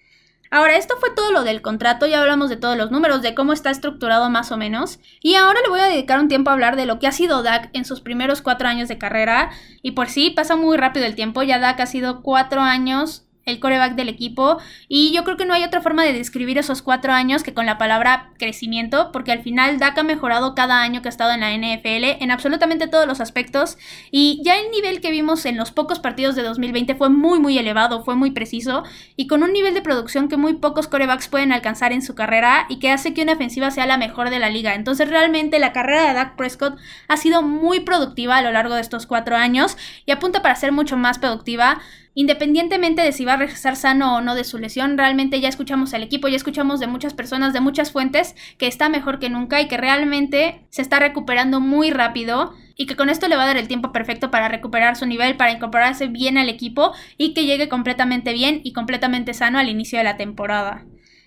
Ahora, 0.50 0.78
esto 0.78 0.96
fue 0.98 1.10
todo 1.14 1.30
lo 1.30 1.44
del 1.44 1.60
contrato, 1.60 2.06
ya 2.06 2.22
hablamos 2.22 2.48
de 2.48 2.56
todos 2.56 2.78
los 2.78 2.90
números, 2.90 3.20
de 3.20 3.34
cómo 3.34 3.52
está 3.52 3.68
estructurado 3.68 4.30
más 4.30 4.50
o 4.52 4.56
menos, 4.56 4.98
y 5.20 5.34
ahora 5.34 5.60
le 5.62 5.68
voy 5.68 5.80
a 5.80 5.84
dedicar 5.84 6.18
un 6.18 6.28
tiempo 6.28 6.48
a 6.48 6.54
hablar 6.54 6.74
de 6.74 6.86
lo 6.86 6.98
que 6.98 7.06
ha 7.06 7.12
sido 7.12 7.42
Dak 7.42 7.68
en 7.74 7.84
sus 7.84 8.00
primeros 8.00 8.40
cuatro 8.42 8.66
años 8.66 8.88
de 8.88 8.98
carrera, 8.98 9.50
y 9.82 9.92
por 9.92 10.08
sí 10.08 10.30
pasa 10.30 10.56
muy 10.56 10.76
rápido 10.76 11.06
el 11.06 11.14
tiempo, 11.14 11.44
ya 11.44 11.60
Dak 11.60 11.78
ha 11.78 11.86
sido 11.86 12.22
cuatro 12.22 12.62
años 12.62 13.29
el 13.46 13.60
coreback 13.60 13.94
del 13.94 14.08
equipo. 14.08 14.58
Y 14.88 15.12
yo 15.12 15.24
creo 15.24 15.36
que 15.36 15.46
no 15.46 15.54
hay 15.54 15.64
otra 15.64 15.80
forma 15.80 16.04
de 16.04 16.12
describir 16.12 16.58
esos 16.58 16.82
cuatro 16.82 17.12
años 17.12 17.42
que 17.42 17.54
con 17.54 17.66
la 17.66 17.78
palabra 17.78 18.30
crecimiento, 18.38 19.10
porque 19.12 19.32
al 19.32 19.42
final 19.42 19.78
Dak 19.78 19.98
ha 19.98 20.02
mejorado 20.02 20.54
cada 20.54 20.80
año 20.82 21.02
que 21.02 21.08
ha 21.08 21.10
estado 21.10 21.32
en 21.32 21.40
la 21.40 21.52
NFL 21.52 22.22
en 22.22 22.30
absolutamente 22.30 22.88
todos 22.88 23.06
los 23.06 23.20
aspectos. 23.20 23.78
Y 24.10 24.40
ya 24.44 24.58
el 24.58 24.70
nivel 24.70 25.00
que 25.00 25.10
vimos 25.10 25.44
en 25.46 25.56
los 25.56 25.72
pocos 25.72 25.98
partidos 25.98 26.36
de 26.36 26.42
2020 26.42 26.94
fue 26.94 27.08
muy, 27.08 27.40
muy 27.40 27.58
elevado, 27.58 28.04
fue 28.04 28.16
muy 28.16 28.30
preciso 28.30 28.84
y 29.16 29.26
con 29.26 29.42
un 29.42 29.52
nivel 29.52 29.74
de 29.74 29.82
producción 29.82 30.28
que 30.28 30.36
muy 30.36 30.54
pocos 30.54 30.88
corebacks 30.88 31.28
pueden 31.28 31.52
alcanzar 31.52 31.92
en 31.92 32.02
su 32.02 32.14
carrera 32.14 32.66
y 32.68 32.78
que 32.78 32.90
hace 32.90 33.14
que 33.14 33.22
una 33.22 33.32
ofensiva 33.32 33.70
sea 33.70 33.86
la 33.86 33.96
mejor 33.96 34.30
de 34.30 34.38
la 34.38 34.50
liga. 34.50 34.74
Entonces, 34.74 35.08
realmente 35.08 35.58
la 35.58 35.72
carrera 35.72 36.06
de 36.06 36.14
Dak 36.14 36.36
Prescott 36.36 36.78
ha 37.08 37.16
sido 37.16 37.42
muy 37.42 37.80
productiva 37.80 38.36
a 38.36 38.42
lo 38.42 38.52
largo 38.52 38.74
de 38.74 38.80
estos 38.80 39.06
cuatro 39.06 39.36
años 39.36 39.76
y 40.06 40.12
apunta 40.12 40.42
para 40.42 40.56
ser 40.56 40.72
mucho 40.72 40.96
más 40.96 41.18
productiva. 41.18 41.80
Independientemente 42.14 43.02
de 43.02 43.12
si 43.12 43.24
va 43.24 43.34
a 43.34 43.36
regresar 43.36 43.76
sano 43.76 44.16
o 44.16 44.20
no 44.20 44.34
de 44.34 44.44
su 44.44 44.58
lesión, 44.58 44.98
realmente 44.98 45.40
ya 45.40 45.48
escuchamos 45.48 45.94
al 45.94 46.02
equipo, 46.02 46.26
ya 46.28 46.36
escuchamos 46.36 46.80
de 46.80 46.88
muchas 46.88 47.14
personas, 47.14 47.52
de 47.52 47.60
muchas 47.60 47.92
fuentes, 47.92 48.34
que 48.58 48.66
está 48.66 48.88
mejor 48.88 49.20
que 49.20 49.30
nunca 49.30 49.60
y 49.60 49.68
que 49.68 49.76
realmente 49.76 50.66
se 50.70 50.82
está 50.82 50.98
recuperando 50.98 51.60
muy 51.60 51.90
rápido 51.90 52.52
y 52.74 52.86
que 52.86 52.96
con 52.96 53.10
esto 53.10 53.28
le 53.28 53.36
va 53.36 53.44
a 53.44 53.46
dar 53.46 53.58
el 53.58 53.68
tiempo 53.68 53.92
perfecto 53.92 54.30
para 54.30 54.48
recuperar 54.48 54.96
su 54.96 55.06
nivel, 55.06 55.36
para 55.36 55.52
incorporarse 55.52 56.08
bien 56.08 56.36
al 56.36 56.48
equipo 56.48 56.92
y 57.16 57.32
que 57.32 57.44
llegue 57.44 57.68
completamente 57.68 58.32
bien 58.32 58.60
y 58.64 58.72
completamente 58.72 59.32
sano 59.32 59.58
al 59.58 59.68
inicio 59.68 59.98
de 59.98 60.04
la 60.04 60.16
temporada. 60.16 60.84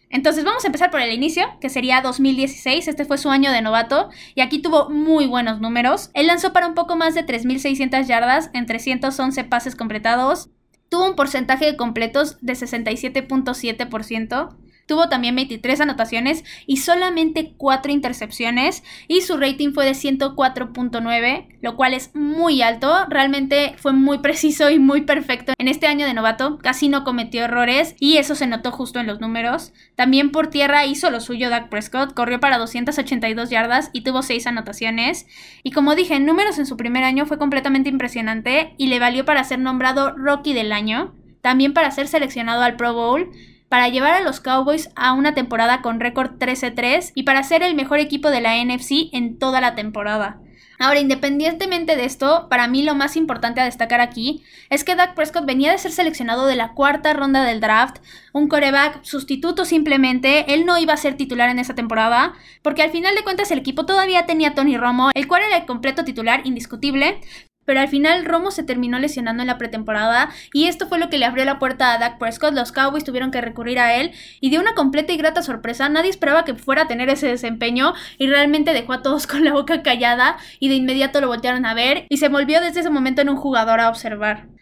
Entonces 0.10 0.44
vamos 0.44 0.64
a 0.64 0.68
empezar 0.68 0.92
por 0.92 1.00
el 1.00 1.12
inicio, 1.12 1.44
que 1.60 1.70
sería 1.70 2.02
2016, 2.02 2.88
este 2.88 3.06
fue 3.06 3.18
su 3.18 3.30
año 3.30 3.52
de 3.52 3.64
novato 3.64 4.10
y 4.36 4.42
aquí 4.42 4.62
tuvo 4.62 4.90
muy 4.90 5.26
buenos 5.26 5.60
números. 5.60 6.12
Él 6.14 6.28
lanzó 6.28 6.54
para 6.54 6.68
un 6.68 6.76
poco 6.76 6.96
más 6.96 7.16
de 7.16 7.26
3.600 7.26 8.06
yardas 8.06 8.52
en 8.54 8.68
311 8.68 9.44
pases 9.46 9.76
completados, 9.76 10.52
Tuvo 10.90 11.06
un 11.06 11.16
porcentaje 11.16 11.66
de 11.66 11.78
completos 11.78 12.38
de 12.42 12.54
67.7%. 12.54 14.56
Tuvo 14.86 15.08
también 15.08 15.36
23 15.36 15.82
anotaciones 15.82 16.44
y 16.68 16.78
solamente 16.78 17.54
4 17.56 17.92
intercepciones 17.92 18.84
y 19.08 19.22
su 19.22 19.38
rating 19.38 19.72
fue 19.74 19.86
de 19.86 19.92
104.9, 19.92 21.48
lo 21.62 21.76
cual 21.76 21.94
es 21.94 22.14
muy 22.14 22.62
alto, 22.62 23.06
realmente 23.10 23.76
fue 23.78 23.94
muy 23.94 24.20
preciso 24.20 24.70
y 24.70 24.80
muy 24.80 25.02
perfecto. 25.02 25.54
En 25.58 25.68
este 25.70 25.88
año 25.88 26.06
de 26.06 26.14
novato 26.14 26.58
casi 26.58 26.90
no 26.90 27.04
cometió 27.04 27.46
errores 27.46 27.96
y 28.00 28.18
eso 28.18 28.36
se 28.36 28.48
notó 28.48 28.72
justo 28.72 29.00
en 29.00 29.08
los 29.08 29.22
números. 29.22 29.72
También 29.96 30.32
por 30.32 30.48
tierra 30.48 30.86
hizo 30.86 31.10
lo 31.10 31.22
suyo 31.22 31.50
Dak 31.50 31.70
Prescott, 31.70 32.14
corrió 32.14 32.40
para 32.40 32.58
282 32.58 33.50
yardas 33.50 33.90
y 33.94 34.02
tuvo 34.02 34.22
6 34.22 34.48
anotaciones. 34.48 35.28
Y 35.64 35.72
como 35.72 35.96
dije, 35.96 36.16
en 36.16 36.26
números 36.26 36.60
en 36.60 36.66
su 36.66 36.76
primer 36.76 37.04
año 37.04 37.26
fue 37.26 37.38
completamente 37.38 37.90
impresionante 37.90 38.74
y 38.78 38.88
le 38.88 39.00
valió 39.00 39.24
para 39.24 39.44
ser 39.44 39.60
nombrado 39.60 40.14
Rocky 40.18 40.54
del 40.54 40.72
año, 40.72 41.14
también 41.42 41.74
para 41.74 41.92
ser 41.92 42.08
seleccionado 42.08 42.62
al 42.64 42.76
Pro 42.76 42.94
Bowl 42.94 43.32
para 43.74 43.88
llevar 43.88 44.14
a 44.14 44.22
los 44.22 44.40
Cowboys 44.40 44.92
a 44.96 45.14
una 45.14 45.34
temporada 45.34 45.82
con 45.82 46.00
récord 46.00 46.34
13-3 46.38 47.12
y 47.16 47.24
para 47.24 47.42
ser 47.42 47.64
el 47.64 47.74
mejor 47.74 47.98
equipo 47.98 48.30
de 48.30 48.40
la 48.40 48.64
NFC 48.64 49.10
en 49.14 49.40
toda 49.40 49.62
la 49.62 49.74
temporada. 49.74 50.40
Ahora, 50.78 51.00
independientemente 51.00 51.96
de 51.96 52.06
esto, 52.06 52.50
para 52.52 52.68
mí 52.68 52.84
lo 52.84 52.94
más 52.94 53.18
importante 53.18 53.62
a 53.62 53.66
destacar 53.66 54.00
aquí 54.00 54.44
es 54.70 54.84
que 54.84 54.96
Dak 54.96 55.16
Prescott 55.16 55.48
venía 55.48 55.72
de 55.72 55.80
ser 55.80 55.92
seleccionado 55.92 56.46
de 56.46 56.56
la 56.56 56.74
cuarta 56.74 57.14
ronda 57.14 57.44
del 57.46 57.62
draft, 57.62 57.98
un 58.32 58.48
coreback 58.48 59.04
sustituto 59.04 59.66
simplemente, 59.66 60.54
él 60.54 60.68
no 60.68 60.78
iba 60.78 60.94
a 60.94 60.98
ser 60.98 61.18
titular 61.18 61.50
en 61.50 61.58
esa 61.58 61.74
temporada, 61.74 62.34
porque 62.62 62.84
al 62.84 62.92
final 62.92 63.16
de 63.16 63.24
cuentas 63.24 63.50
el 63.50 63.58
equipo 63.58 63.88
todavía 63.88 64.28
tenía 64.28 64.50
a 64.50 64.54
Tony 64.54 64.78
Romo, 64.78 65.10
el 65.16 65.28
cual 65.28 65.42
era 65.48 65.58
el 65.58 65.66
completo 65.66 66.04
titular 66.04 66.42
indiscutible, 66.44 67.22
pero 67.66 67.80
al 67.80 67.88
final 67.88 68.26
Romo 68.26 68.52
se 68.52 68.64
terminó 68.64 69.00
lesionando 69.00 69.42
en 69.42 69.48
la 69.48 69.58
pretemporada 69.58 70.30
y 70.54 70.66
esto 70.66 70.88
fue 70.88 71.00
lo 71.00 71.10
que 71.10 71.18
le 71.18 71.26
abrió 71.26 71.46
la 71.46 71.60
puerta 71.60 71.94
a 71.94 71.98
Dak 71.98 72.18
Prescott. 72.18 72.54
Los 72.54 72.72
Cowboys 72.72 73.04
tuvieron 73.04 73.32
que 73.32 73.42
recurrir 73.42 73.80
a 73.80 73.96
él 73.96 74.12
y 74.40 74.50
de 74.50 74.60
una 74.60 74.74
completa 74.74 75.14
y 75.14 75.18
grata 75.18 75.42
sorpresa 75.42 75.90
nadie 75.90 76.10
esperaba 76.10 76.46
que 76.46 76.56
fuera 76.56 76.84
a 76.84 76.88
tener 76.88 77.10
ese 77.10 77.28
desempeño 77.28 77.94
y 78.18 78.28
realmente 78.28 78.74
dejó 78.74 78.94
a 78.94 79.02
todos 79.02 79.28
con 79.34 79.44
la 79.44 79.54
boca 79.54 79.82
callada 79.82 80.38
y 80.60 80.70
de 80.70 80.76
inmediato 80.76 81.22
lo 81.22 81.28
voltearon 81.28 81.66
a 81.66 81.74
ver 81.74 82.06
y 82.10 82.18
se 82.18 82.30
volvió 82.30 82.62
desde 82.62 82.82
ese 82.82 82.90
momento 82.90 83.22
en 83.22 83.30
un 83.30 83.38
jugador 83.38 83.80
a 83.80 83.90
observar. 83.90 84.53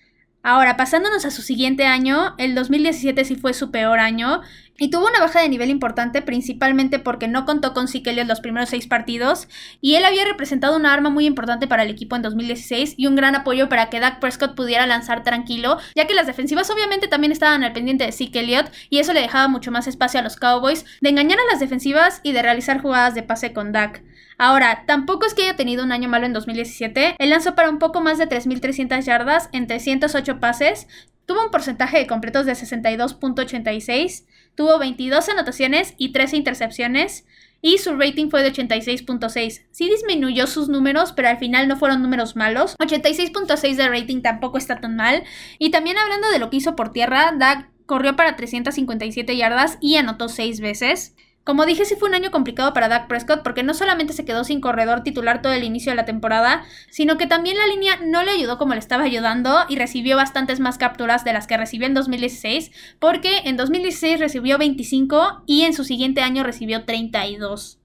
Ahora, 0.44 0.76
pasándonos 0.76 1.24
a 1.26 1.32
su 1.32 1.44
siguiente 1.44 1.86
año, 1.86 2.34
el 2.40 2.56
2017 2.56 3.26
sí 3.26 3.36
fue 3.36 3.54
su 3.54 3.70
peor 3.70 4.00
año 4.00 4.42
y 4.80 4.90
tuvo 4.90 5.08
una 5.08 5.20
baja 5.20 5.40
de 5.40 5.50
nivel 5.50 5.70
importante 5.70 6.24
principalmente 6.24 6.98
porque 6.98 7.28
no 7.28 7.46
contó 7.46 7.76
con 7.76 7.88
Zeke 7.88 8.26
los 8.26 8.40
primeros 8.40 8.70
seis 8.70 8.88
partidos 8.88 9.48
y 9.82 9.94
él 9.94 10.04
había 10.04 10.26
representado 10.26 10.76
una 10.76 10.92
arma 10.92 11.12
muy 11.12 11.28
importante 11.28 11.68
para 11.68 11.84
el 11.84 11.92
equipo 11.92 12.16
en 12.16 12.24
2016 12.24 12.96
y 12.98 13.06
un 13.06 13.16
gran 13.16 13.36
apoyo 13.36 13.70
para 13.70 13.92
que 13.92 14.00
Dak 14.00 14.20
Prescott 14.20 14.56
pudiera 14.56 14.88
lanzar 14.88 15.24
tranquilo, 15.24 15.78
ya 15.96 16.08
que 16.08 16.16
las 16.16 16.26
defensivas 16.26 16.72
obviamente 16.72 17.08
también 17.08 17.32
estaban 17.32 17.64
al 17.64 17.74
pendiente 17.74 18.08
de 18.08 18.12
Zeke 18.12 18.40
Elliott 18.40 18.72
y 18.90 18.98
eso 18.98 19.14
le 19.14 19.22
dejaba 19.22 19.48
mucho 19.48 19.70
más 19.72 19.86
espacio 19.86 20.20
a 20.20 20.24
los 20.24 20.38
Cowboys 20.38 20.86
de 21.02 21.10
engañar 21.10 21.38
a 21.38 21.52
las 21.52 21.60
defensivas 21.60 22.20
y 22.24 22.32
de 22.32 22.42
realizar 22.42 22.82
jugadas 22.82 23.14
de 23.14 23.22
pase 23.22 23.54
con 23.54 23.72
Dak. 23.72 24.02
Ahora, 24.44 24.86
tampoco 24.88 25.28
es 25.28 25.36
que 25.36 25.44
haya 25.44 25.56
tenido 25.56 25.84
un 25.84 25.92
año 25.92 26.10
malo 26.10 26.26
en 26.26 26.34
2017. 26.34 27.14
Él 27.20 27.30
lanzó 27.30 27.54
para 27.54 27.70
un 27.70 27.78
poco 27.78 28.02
más 28.02 28.18
de 28.18 28.28
3.300 28.28 29.04
yardas 29.04 29.50
en 29.52 29.68
308 29.68 30.40
pases. 30.40 30.88
Tuvo 31.28 31.44
un 31.46 31.52
porcentaje 31.52 32.00
de 32.00 32.08
completos 32.08 32.48
de 32.48 32.54
62.86. 32.54 34.26
Tuvo 34.56 34.80
22 34.80 35.30
anotaciones 35.30 35.94
y 36.00 36.12
13 36.12 36.38
intercepciones. 36.38 37.28
Y 37.62 37.78
su 37.78 37.96
rating 37.96 38.32
fue 38.32 38.42
de 38.42 38.52
86.6. 38.52 39.68
Sí 39.70 39.88
disminuyó 39.88 40.48
sus 40.48 40.70
números, 40.70 41.14
pero 41.14 41.30
al 41.30 41.38
final 41.38 41.68
no 41.68 41.78
fueron 41.78 42.02
números 42.02 42.36
malos. 42.36 42.76
86.6 42.80 43.76
de 43.76 43.90
rating 43.90 44.24
tampoco 44.24 44.58
está 44.58 44.82
tan 44.82 44.96
mal. 44.96 45.22
Y 45.60 45.70
también 45.70 46.00
hablando 46.00 46.32
de 46.32 46.40
lo 46.40 46.50
que 46.50 46.58
hizo 46.58 46.76
por 46.76 46.92
tierra, 46.92 47.32
Doug 47.34 47.68
corrió 47.86 48.16
para 48.16 48.36
357 48.36 49.38
yardas 49.38 49.78
y 49.82 49.98
anotó 49.98 50.30
6 50.30 50.62
veces. 50.62 51.14
Como 51.44 51.66
dije, 51.66 51.86
sí 51.86 51.96
fue 51.96 52.08
un 52.08 52.14
año 52.14 52.30
complicado 52.30 52.72
para 52.72 52.88
Dak 52.88 53.08
Prescott 53.08 53.42
porque 53.42 53.64
no 53.64 53.74
solamente 53.74 54.14
se 54.14 54.26
quedó 54.26 54.44
sin 54.44 54.62
corredor 54.62 55.02
titular 55.02 55.42
todo 55.42 55.54
el 55.54 55.64
inicio 55.64 55.92
de 55.92 55.96
la 55.96 56.06
temporada, 56.06 56.64
sino 56.92 57.18
que 57.18 57.26
también 57.26 57.58
la 57.58 57.66
línea 57.66 58.00
no 58.04 58.22
le 58.22 58.32
ayudó 58.32 58.60
como 58.60 58.74
le 58.74 58.80
estaba 58.80 59.06
ayudando 59.06 59.66
y 59.68 59.76
recibió 59.76 60.16
bastantes 60.18 60.60
más 60.60 60.78
capturas 60.78 61.24
de 61.24 61.34
las 61.34 61.48
que 61.48 61.58
recibió 61.58 61.88
en 61.88 61.96
2016, 61.96 62.72
porque 63.00 63.40
en 63.46 63.58
2016 63.58 64.20
recibió 64.20 64.60
25 64.60 65.44
y 65.48 65.64
en 65.64 65.74
su 65.74 65.84
siguiente 65.84 66.22
año 66.22 66.44
recibió 66.44 66.86
32. 66.86 67.80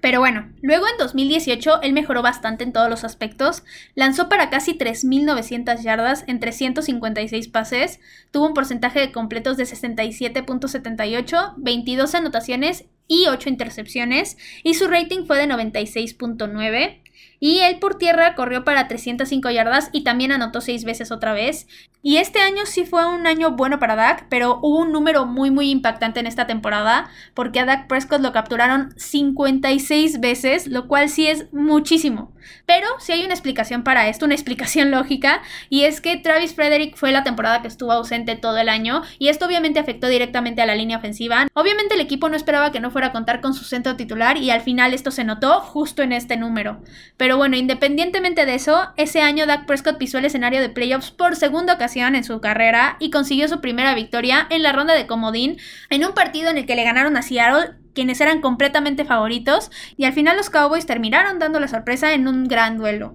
Pero 0.00 0.20
bueno, 0.20 0.52
luego 0.60 0.86
en 0.88 0.98
2018 0.98 1.82
él 1.82 1.92
mejoró 1.92 2.22
bastante 2.22 2.64
en 2.64 2.72
todos 2.72 2.90
los 2.90 3.02
aspectos, 3.04 3.62
lanzó 3.94 4.28
para 4.28 4.50
casi 4.50 4.76
3.900 4.76 5.80
yardas 5.82 6.24
en 6.26 6.38
356 6.38 7.48
pases, 7.48 8.00
tuvo 8.30 8.46
un 8.46 8.54
porcentaje 8.54 9.00
de 9.00 9.12
completos 9.12 9.56
de 9.56 9.64
67.78, 9.64 11.54
22 11.56 12.14
anotaciones 12.14 12.84
y 13.08 13.26
8 13.28 13.48
intercepciones 13.48 14.36
y 14.62 14.74
su 14.74 14.88
rating 14.88 15.24
fue 15.26 15.38
de 15.38 15.46
96.9. 15.48 17.02
Y 17.38 17.58
él 17.58 17.78
por 17.78 17.96
tierra 17.96 18.34
corrió 18.34 18.64
para 18.64 18.88
305 18.88 19.50
yardas 19.50 19.90
y 19.92 20.04
también 20.04 20.32
anotó 20.32 20.60
6 20.60 20.84
veces 20.84 21.10
otra 21.10 21.32
vez. 21.32 21.66
Y 22.02 22.16
este 22.16 22.38
año 22.38 22.64
sí 22.66 22.84
fue 22.84 23.06
un 23.06 23.26
año 23.26 23.52
bueno 23.52 23.78
para 23.78 23.96
Dak, 23.96 24.26
pero 24.30 24.58
hubo 24.62 24.80
un 24.80 24.92
número 24.92 25.26
muy 25.26 25.50
muy 25.50 25.70
impactante 25.70 26.20
en 26.20 26.26
esta 26.26 26.46
temporada 26.46 27.10
porque 27.34 27.60
a 27.60 27.66
Dak 27.66 27.88
Prescott 27.88 28.22
lo 28.22 28.32
capturaron 28.32 28.94
56 28.96 30.20
veces, 30.20 30.66
lo 30.66 30.88
cual 30.88 31.08
sí 31.08 31.26
es 31.26 31.52
muchísimo. 31.52 32.32
Pero 32.66 32.86
sí 32.98 33.12
hay 33.12 33.24
una 33.24 33.34
explicación 33.34 33.82
para 33.82 34.08
esto, 34.08 34.24
una 34.24 34.34
explicación 34.34 34.90
lógica, 34.92 35.42
y 35.68 35.84
es 35.84 36.00
que 36.00 36.16
Travis 36.16 36.54
Frederick 36.54 36.96
fue 36.96 37.12
la 37.12 37.24
temporada 37.24 37.62
que 37.62 37.68
estuvo 37.68 37.92
ausente 37.92 38.36
todo 38.36 38.58
el 38.58 38.68
año 38.68 39.02
y 39.18 39.28
esto 39.28 39.46
obviamente 39.46 39.80
afectó 39.80 40.08
directamente 40.08 40.62
a 40.62 40.66
la 40.66 40.74
línea 40.74 40.98
ofensiva. 40.98 41.46
Obviamente 41.54 41.94
el 41.94 42.00
equipo 42.00 42.28
no 42.28 42.36
esperaba 42.36 42.72
que 42.72 42.80
no 42.80 42.90
fuera 42.90 43.08
a 43.08 43.12
contar 43.12 43.40
con 43.40 43.54
su 43.54 43.64
centro 43.64 43.96
titular 43.96 44.36
y 44.36 44.50
al 44.50 44.60
final 44.60 44.94
esto 44.94 45.10
se 45.10 45.24
notó 45.24 45.60
justo 45.60 46.02
en 46.02 46.12
este 46.12 46.36
número. 46.36 46.82
Pero 47.16 47.36
bueno, 47.36 47.56
independientemente 47.56 48.46
de 48.46 48.54
eso, 48.54 48.88
ese 48.96 49.20
año 49.20 49.46
Dak 49.46 49.66
Prescott 49.66 49.98
pisó 49.98 50.18
el 50.18 50.24
escenario 50.24 50.60
de 50.60 50.68
playoffs 50.68 51.10
por 51.10 51.36
segunda 51.36 51.74
ocasión 51.74 52.14
en 52.14 52.24
su 52.24 52.40
carrera 52.40 52.96
y 53.00 53.10
consiguió 53.10 53.48
su 53.48 53.60
primera 53.60 53.94
victoria 53.94 54.46
en 54.50 54.62
la 54.62 54.72
ronda 54.72 54.94
de 54.94 55.06
comodín 55.06 55.58
en 55.90 56.04
un 56.04 56.12
partido 56.14 56.50
en 56.50 56.58
el 56.58 56.66
que 56.66 56.76
le 56.76 56.84
ganaron 56.84 57.16
a 57.16 57.22
Seattle 57.22 57.85
quienes 57.96 58.20
eran 58.20 58.40
completamente 58.40 59.04
favoritos 59.04 59.72
y 59.96 60.04
al 60.04 60.12
final 60.12 60.36
los 60.36 60.50
Cowboys 60.50 60.86
terminaron 60.86 61.40
dando 61.40 61.58
la 61.58 61.66
sorpresa 61.66 62.12
en 62.12 62.28
un 62.28 62.44
gran 62.44 62.76
duelo. 62.76 63.14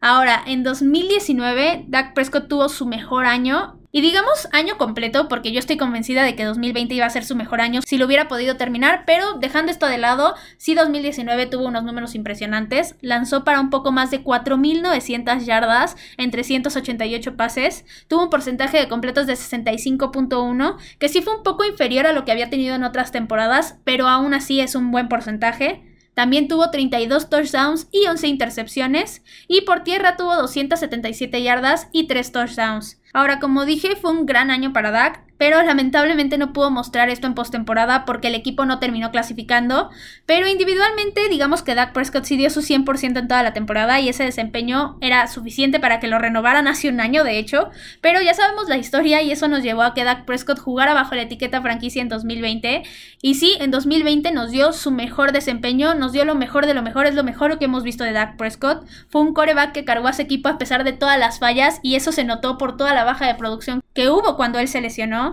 Ahora, 0.00 0.42
en 0.46 0.62
2019, 0.62 1.84
Dak 1.88 2.14
Prescott 2.14 2.48
tuvo 2.48 2.70
su 2.70 2.86
mejor 2.86 3.26
año 3.26 3.79
y 3.92 4.00
digamos 4.00 4.48
año 4.52 4.78
completo, 4.78 5.28
porque 5.28 5.52
yo 5.52 5.58
estoy 5.58 5.76
convencida 5.76 6.22
de 6.22 6.36
que 6.36 6.44
2020 6.44 6.94
iba 6.94 7.06
a 7.06 7.10
ser 7.10 7.24
su 7.24 7.36
mejor 7.36 7.60
año 7.60 7.80
si 7.84 7.98
lo 7.98 8.06
hubiera 8.06 8.28
podido 8.28 8.56
terminar, 8.56 9.04
pero 9.06 9.34
dejando 9.34 9.72
esto 9.72 9.86
de 9.86 9.98
lado, 9.98 10.34
sí 10.56 10.74
2019 10.74 11.46
tuvo 11.46 11.66
unos 11.66 11.84
números 11.84 12.14
impresionantes, 12.14 12.94
lanzó 13.00 13.44
para 13.44 13.60
un 13.60 13.70
poco 13.70 13.92
más 13.92 14.10
de 14.10 14.22
4.900 14.22 15.44
yardas 15.44 15.96
en 16.16 16.30
388 16.30 17.36
pases, 17.36 17.84
tuvo 18.08 18.24
un 18.24 18.30
porcentaje 18.30 18.78
de 18.78 18.88
completos 18.88 19.26
de 19.26 19.34
65.1, 19.34 20.76
que 20.98 21.08
sí 21.08 21.22
fue 21.22 21.36
un 21.36 21.42
poco 21.42 21.64
inferior 21.64 22.06
a 22.06 22.12
lo 22.12 22.24
que 22.24 22.32
había 22.32 22.50
tenido 22.50 22.74
en 22.74 22.84
otras 22.84 23.12
temporadas, 23.12 23.78
pero 23.84 24.08
aún 24.08 24.34
así 24.34 24.60
es 24.60 24.74
un 24.74 24.90
buen 24.90 25.08
porcentaje. 25.08 25.89
También 26.14 26.48
tuvo 26.48 26.70
32 26.70 27.30
touchdowns 27.30 27.88
y 27.92 28.06
11 28.06 28.28
intercepciones, 28.28 29.22
y 29.48 29.62
por 29.62 29.84
tierra 29.84 30.16
tuvo 30.16 30.34
277 30.36 31.42
yardas 31.42 31.88
y 31.92 32.06
3 32.06 32.32
touchdowns. 32.32 33.00
Ahora, 33.12 33.38
como 33.40 33.64
dije, 33.64 33.96
fue 33.96 34.10
un 34.10 34.26
gran 34.26 34.50
año 34.50 34.72
para 34.72 34.90
Dak, 34.90 35.29
pero 35.40 35.62
lamentablemente 35.62 36.36
no 36.36 36.52
pudo 36.52 36.70
mostrar 36.70 37.08
esto 37.08 37.26
en 37.26 37.32
postemporada 37.32 38.04
porque 38.04 38.28
el 38.28 38.34
equipo 38.34 38.66
no 38.66 38.78
terminó 38.78 39.10
clasificando. 39.10 39.88
Pero 40.26 40.46
individualmente, 40.46 41.30
digamos 41.30 41.62
que 41.62 41.74
Dak 41.74 41.94
Prescott 41.94 42.24
sí 42.24 42.36
dio 42.36 42.50
su 42.50 42.60
100% 42.60 43.18
en 43.18 43.26
toda 43.26 43.42
la 43.42 43.54
temporada 43.54 43.98
y 44.00 44.10
ese 44.10 44.22
desempeño 44.22 44.98
era 45.00 45.26
suficiente 45.28 45.80
para 45.80 45.98
que 45.98 46.08
lo 46.08 46.18
renovaran 46.18 46.68
hace 46.68 46.90
un 46.90 47.00
año, 47.00 47.24
de 47.24 47.38
hecho. 47.38 47.70
Pero 48.02 48.20
ya 48.20 48.34
sabemos 48.34 48.68
la 48.68 48.76
historia 48.76 49.22
y 49.22 49.32
eso 49.32 49.48
nos 49.48 49.62
llevó 49.62 49.80
a 49.80 49.94
que 49.94 50.04
Dak 50.04 50.26
Prescott 50.26 50.58
jugara 50.58 50.92
bajo 50.92 51.14
la 51.14 51.22
etiqueta 51.22 51.62
franquicia 51.62 52.02
en 52.02 52.10
2020. 52.10 52.82
Y 53.22 53.36
sí, 53.36 53.56
en 53.60 53.70
2020 53.70 54.32
nos 54.32 54.50
dio 54.50 54.74
su 54.74 54.90
mejor 54.90 55.32
desempeño, 55.32 55.94
nos 55.94 56.12
dio 56.12 56.26
lo 56.26 56.34
mejor 56.34 56.66
de 56.66 56.74
lo 56.74 56.82
mejor, 56.82 57.06
es 57.06 57.14
lo 57.14 57.24
mejor 57.24 57.58
que 57.58 57.64
hemos 57.64 57.82
visto 57.82 58.04
de 58.04 58.12
Dak 58.12 58.36
Prescott. 58.36 58.84
Fue 59.08 59.22
un 59.22 59.32
coreback 59.32 59.72
que 59.72 59.86
cargó 59.86 60.06
a 60.08 60.12
su 60.12 60.20
equipo 60.20 60.50
a 60.50 60.58
pesar 60.58 60.84
de 60.84 60.92
todas 60.92 61.18
las 61.18 61.38
fallas 61.38 61.80
y 61.82 61.94
eso 61.94 62.12
se 62.12 62.24
notó 62.24 62.58
por 62.58 62.76
toda 62.76 62.92
la 62.92 63.04
baja 63.04 63.26
de 63.26 63.36
producción 63.36 63.80
que 63.94 64.10
hubo 64.10 64.36
cuando 64.36 64.58
él 64.58 64.68
se 64.68 64.82
lesionó. 64.82 65.29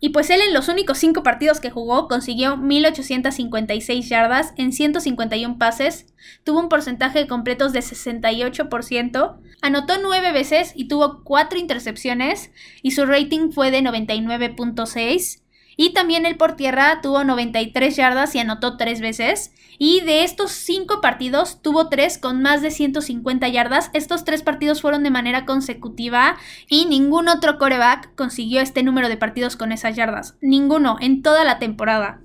Y 0.00 0.10
pues 0.10 0.30
él 0.30 0.40
en 0.40 0.54
los 0.54 0.68
únicos 0.68 0.96
cinco 0.96 1.22
partidos 1.22 1.60
que 1.60 1.70
jugó 1.70 2.08
consiguió 2.08 2.56
1856 2.56 4.08
yardas 4.08 4.54
en 4.56 4.72
151 4.72 5.58
pases, 5.58 6.06
tuvo 6.42 6.60
un 6.60 6.70
porcentaje 6.70 7.18
de 7.18 7.26
completos 7.26 7.74
de 7.74 7.80
68%, 7.80 9.36
anotó 9.60 9.94
9 10.02 10.32
veces 10.32 10.72
y 10.74 10.88
tuvo 10.88 11.22
4 11.22 11.58
intercepciones. 11.58 12.50
Y 12.82 12.92
su 12.92 13.04
rating 13.04 13.50
fue 13.50 13.70
de 13.70 13.82
99.6. 13.82 15.39
Y 15.82 15.94
también 15.94 16.26
él 16.26 16.36
por 16.36 16.56
tierra 16.56 17.00
tuvo 17.00 17.24
93 17.24 17.96
yardas 17.96 18.34
y 18.34 18.38
anotó 18.38 18.76
3 18.76 19.00
veces. 19.00 19.54
Y 19.78 20.02
de 20.02 20.24
estos 20.24 20.50
5 20.50 21.00
partidos 21.00 21.62
tuvo 21.62 21.88
3 21.88 22.18
con 22.18 22.42
más 22.42 22.60
de 22.60 22.70
150 22.70 23.48
yardas. 23.48 23.88
Estos 23.94 24.24
3 24.24 24.42
partidos 24.42 24.82
fueron 24.82 25.04
de 25.04 25.10
manera 25.10 25.46
consecutiva 25.46 26.36
y 26.68 26.84
ningún 26.84 27.30
otro 27.30 27.56
coreback 27.56 28.14
consiguió 28.14 28.60
este 28.60 28.82
número 28.82 29.08
de 29.08 29.16
partidos 29.16 29.56
con 29.56 29.72
esas 29.72 29.96
yardas. 29.96 30.36
Ninguno 30.42 30.98
en 31.00 31.22
toda 31.22 31.44
la 31.44 31.58
temporada. 31.58 32.20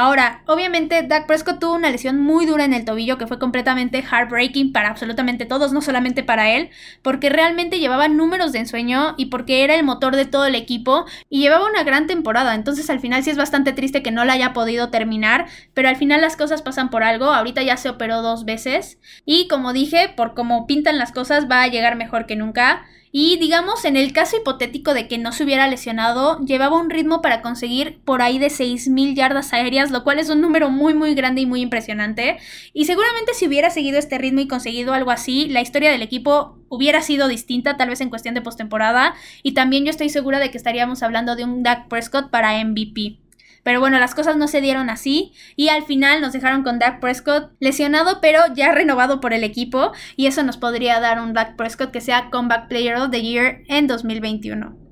Ahora, 0.00 0.42
obviamente, 0.46 1.02
Dak 1.02 1.26
Prescott 1.26 1.58
tuvo 1.58 1.74
una 1.74 1.90
lesión 1.90 2.20
muy 2.20 2.46
dura 2.46 2.64
en 2.64 2.72
el 2.72 2.84
tobillo 2.84 3.18
que 3.18 3.26
fue 3.26 3.40
completamente 3.40 4.00
heartbreaking 4.00 4.72
para 4.72 4.90
absolutamente 4.90 5.44
todos, 5.44 5.72
no 5.72 5.82
solamente 5.82 6.22
para 6.22 6.50
él, 6.50 6.70
porque 7.02 7.30
realmente 7.30 7.80
llevaba 7.80 8.06
números 8.06 8.52
de 8.52 8.60
ensueño 8.60 9.16
y 9.16 9.26
porque 9.26 9.64
era 9.64 9.74
el 9.74 9.82
motor 9.82 10.14
de 10.14 10.24
todo 10.24 10.46
el 10.46 10.54
equipo 10.54 11.04
y 11.28 11.40
llevaba 11.40 11.68
una 11.68 11.82
gran 11.82 12.06
temporada. 12.06 12.54
Entonces, 12.54 12.90
al 12.90 13.00
final 13.00 13.24
sí 13.24 13.30
es 13.30 13.36
bastante 13.36 13.72
triste 13.72 14.00
que 14.00 14.12
no 14.12 14.24
la 14.24 14.34
haya 14.34 14.52
podido 14.52 14.88
terminar, 14.90 15.48
pero 15.74 15.88
al 15.88 15.96
final 15.96 16.20
las 16.20 16.36
cosas 16.36 16.62
pasan 16.62 16.90
por 16.90 17.02
algo. 17.02 17.32
Ahorita 17.32 17.62
ya 17.62 17.76
se 17.76 17.88
operó 17.88 18.22
dos 18.22 18.44
veces 18.44 19.00
y, 19.24 19.48
como 19.48 19.72
dije, 19.72 20.12
por 20.16 20.34
cómo 20.34 20.68
pintan 20.68 20.96
las 20.98 21.10
cosas, 21.10 21.50
va 21.50 21.62
a 21.62 21.66
llegar 21.66 21.96
mejor 21.96 22.26
que 22.26 22.36
nunca. 22.36 22.86
Y 23.10 23.38
digamos, 23.38 23.84
en 23.84 23.96
el 23.96 24.12
caso 24.12 24.36
hipotético 24.36 24.94
de 24.94 25.08
que 25.08 25.18
no 25.18 25.32
se 25.32 25.44
hubiera 25.44 25.66
lesionado, 25.66 26.38
llevaba 26.44 26.78
un 26.78 26.90
ritmo 26.90 27.22
para 27.22 27.42
conseguir 27.42 27.98
por 28.04 28.22
ahí 28.22 28.38
de 28.38 28.48
6.000 28.48 29.14
yardas 29.14 29.52
aéreas, 29.52 29.90
lo 29.90 30.04
cual 30.04 30.18
es 30.18 30.28
un 30.28 30.40
número 30.40 30.70
muy 30.70 30.94
muy 30.94 31.14
grande 31.14 31.40
y 31.40 31.46
muy 31.46 31.60
impresionante. 31.60 32.38
Y 32.72 32.84
seguramente 32.84 33.34
si 33.34 33.46
hubiera 33.46 33.70
seguido 33.70 33.98
este 33.98 34.18
ritmo 34.18 34.40
y 34.40 34.48
conseguido 34.48 34.92
algo 34.92 35.10
así, 35.10 35.48
la 35.48 35.60
historia 35.60 35.90
del 35.90 36.02
equipo 36.02 36.58
hubiera 36.68 37.02
sido 37.02 37.28
distinta, 37.28 37.76
tal 37.76 37.88
vez 37.88 38.00
en 38.00 38.10
cuestión 38.10 38.34
de 38.34 38.42
postemporada. 38.42 39.14
Y 39.42 39.52
también 39.52 39.84
yo 39.84 39.90
estoy 39.90 40.10
segura 40.10 40.38
de 40.38 40.50
que 40.50 40.58
estaríamos 40.58 41.02
hablando 41.02 41.36
de 41.36 41.44
un 41.44 41.62
Dak 41.62 41.88
Prescott 41.88 42.30
para 42.30 42.62
MVP. 42.62 43.16
Pero 43.62 43.80
bueno, 43.80 43.98
las 43.98 44.14
cosas 44.14 44.36
no 44.36 44.48
se 44.48 44.60
dieron 44.60 44.90
así 44.90 45.32
y 45.56 45.68
al 45.68 45.84
final 45.84 46.20
nos 46.20 46.32
dejaron 46.32 46.62
con 46.62 46.78
Dak 46.78 47.00
Prescott 47.00 47.52
lesionado 47.60 48.20
pero 48.20 48.40
ya 48.54 48.72
renovado 48.72 49.20
por 49.20 49.32
el 49.32 49.44
equipo 49.44 49.92
y 50.16 50.26
eso 50.26 50.42
nos 50.42 50.56
podría 50.56 51.00
dar 51.00 51.20
un 51.20 51.32
Dak 51.32 51.56
Prescott 51.56 51.90
que 51.90 52.00
sea 52.00 52.30
Comeback 52.30 52.68
Player 52.68 52.96
of 52.96 53.10
the 53.10 53.22
Year 53.22 53.62
en 53.68 53.86
2021. 53.86 54.87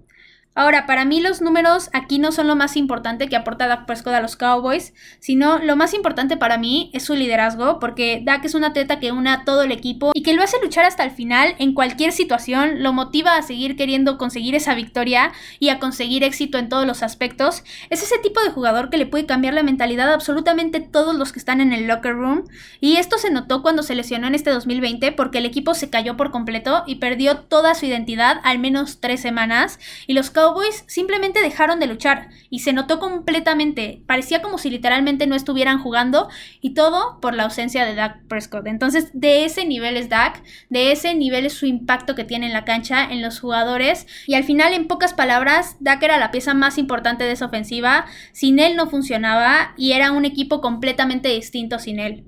Ahora, 0.58 0.86
para 0.86 1.04
mí 1.04 1.20
los 1.20 1.42
números 1.42 1.90
aquí 1.92 2.18
no 2.18 2.32
son 2.32 2.46
lo 2.46 2.56
más 2.56 2.78
importante 2.78 3.28
que 3.28 3.36
aporta 3.36 3.66
Dak 3.66 3.84
Prescott 3.84 4.14
a 4.14 4.22
los 4.22 4.36
Cowboys, 4.36 4.94
sino 5.20 5.58
lo 5.58 5.76
más 5.76 5.92
importante 5.92 6.38
para 6.38 6.56
mí 6.56 6.90
es 6.94 7.04
su 7.04 7.14
liderazgo, 7.14 7.78
porque 7.78 8.22
Dak 8.24 8.42
es 8.46 8.54
un 8.54 8.64
atleta 8.64 8.98
que 8.98 9.12
une 9.12 9.28
a 9.28 9.44
todo 9.44 9.64
el 9.64 9.70
equipo 9.70 10.12
y 10.14 10.22
que 10.22 10.32
lo 10.32 10.42
hace 10.42 10.56
luchar 10.62 10.86
hasta 10.86 11.04
el 11.04 11.10
final 11.10 11.54
en 11.58 11.74
cualquier 11.74 12.10
situación, 12.10 12.82
lo 12.82 12.94
motiva 12.94 13.36
a 13.36 13.42
seguir 13.42 13.76
queriendo 13.76 14.16
conseguir 14.16 14.54
esa 14.54 14.74
victoria 14.74 15.30
y 15.58 15.68
a 15.68 15.78
conseguir 15.78 16.24
éxito 16.24 16.56
en 16.56 16.70
todos 16.70 16.86
los 16.86 17.02
aspectos. 17.02 17.62
Es 17.90 18.02
ese 18.02 18.16
tipo 18.22 18.40
de 18.40 18.48
jugador 18.48 18.88
que 18.88 18.96
le 18.96 19.04
puede 19.04 19.26
cambiar 19.26 19.52
la 19.52 19.62
mentalidad 19.62 20.08
a 20.08 20.14
absolutamente 20.14 20.80
todos 20.80 21.14
los 21.16 21.34
que 21.34 21.38
están 21.38 21.60
en 21.60 21.74
el 21.74 21.86
locker 21.86 22.14
room 22.14 22.44
y 22.80 22.96
esto 22.96 23.18
se 23.18 23.28
notó 23.28 23.60
cuando 23.60 23.82
se 23.82 23.94
lesionó 23.94 24.26
en 24.26 24.34
este 24.34 24.48
2020 24.48 25.12
porque 25.12 25.36
el 25.36 25.44
equipo 25.44 25.74
se 25.74 25.90
cayó 25.90 26.16
por 26.16 26.30
completo 26.30 26.82
y 26.86 26.94
perdió 26.94 27.40
toda 27.40 27.74
su 27.74 27.84
identidad 27.84 28.40
al 28.42 28.58
menos 28.58 29.00
tres 29.02 29.20
semanas 29.20 29.78
y 30.06 30.14
los 30.14 30.30
Cowboys 30.30 30.45
Cowboys 30.46 30.84
simplemente 30.86 31.40
dejaron 31.40 31.80
de 31.80 31.88
luchar 31.88 32.28
y 32.50 32.60
se 32.60 32.72
notó 32.72 33.00
completamente, 33.00 34.02
parecía 34.06 34.42
como 34.42 34.58
si 34.58 34.70
literalmente 34.70 35.26
no 35.26 35.34
estuvieran 35.34 35.80
jugando 35.80 36.28
y 36.60 36.74
todo 36.74 37.18
por 37.20 37.34
la 37.34 37.42
ausencia 37.44 37.84
de 37.84 37.96
Dak 37.96 38.22
Prescott. 38.28 38.68
Entonces, 38.68 39.10
de 39.12 39.44
ese 39.44 39.64
nivel 39.64 39.96
es 39.96 40.08
Dak, 40.08 40.44
de 40.68 40.92
ese 40.92 41.16
nivel 41.16 41.46
es 41.46 41.54
su 41.54 41.66
impacto 41.66 42.14
que 42.14 42.22
tiene 42.22 42.46
en 42.46 42.52
la 42.52 42.64
cancha, 42.64 43.04
en 43.10 43.22
los 43.22 43.40
jugadores 43.40 44.06
y 44.28 44.34
al 44.34 44.44
final, 44.44 44.72
en 44.72 44.86
pocas 44.86 45.14
palabras, 45.14 45.78
Dak 45.80 46.00
era 46.04 46.16
la 46.16 46.30
pieza 46.30 46.54
más 46.54 46.78
importante 46.78 47.24
de 47.24 47.32
esa 47.32 47.46
ofensiva, 47.46 48.06
sin 48.30 48.60
él 48.60 48.76
no 48.76 48.88
funcionaba 48.88 49.74
y 49.76 49.92
era 49.92 50.12
un 50.12 50.24
equipo 50.24 50.60
completamente 50.60 51.28
distinto 51.30 51.80
sin 51.80 51.98
él. 51.98 52.24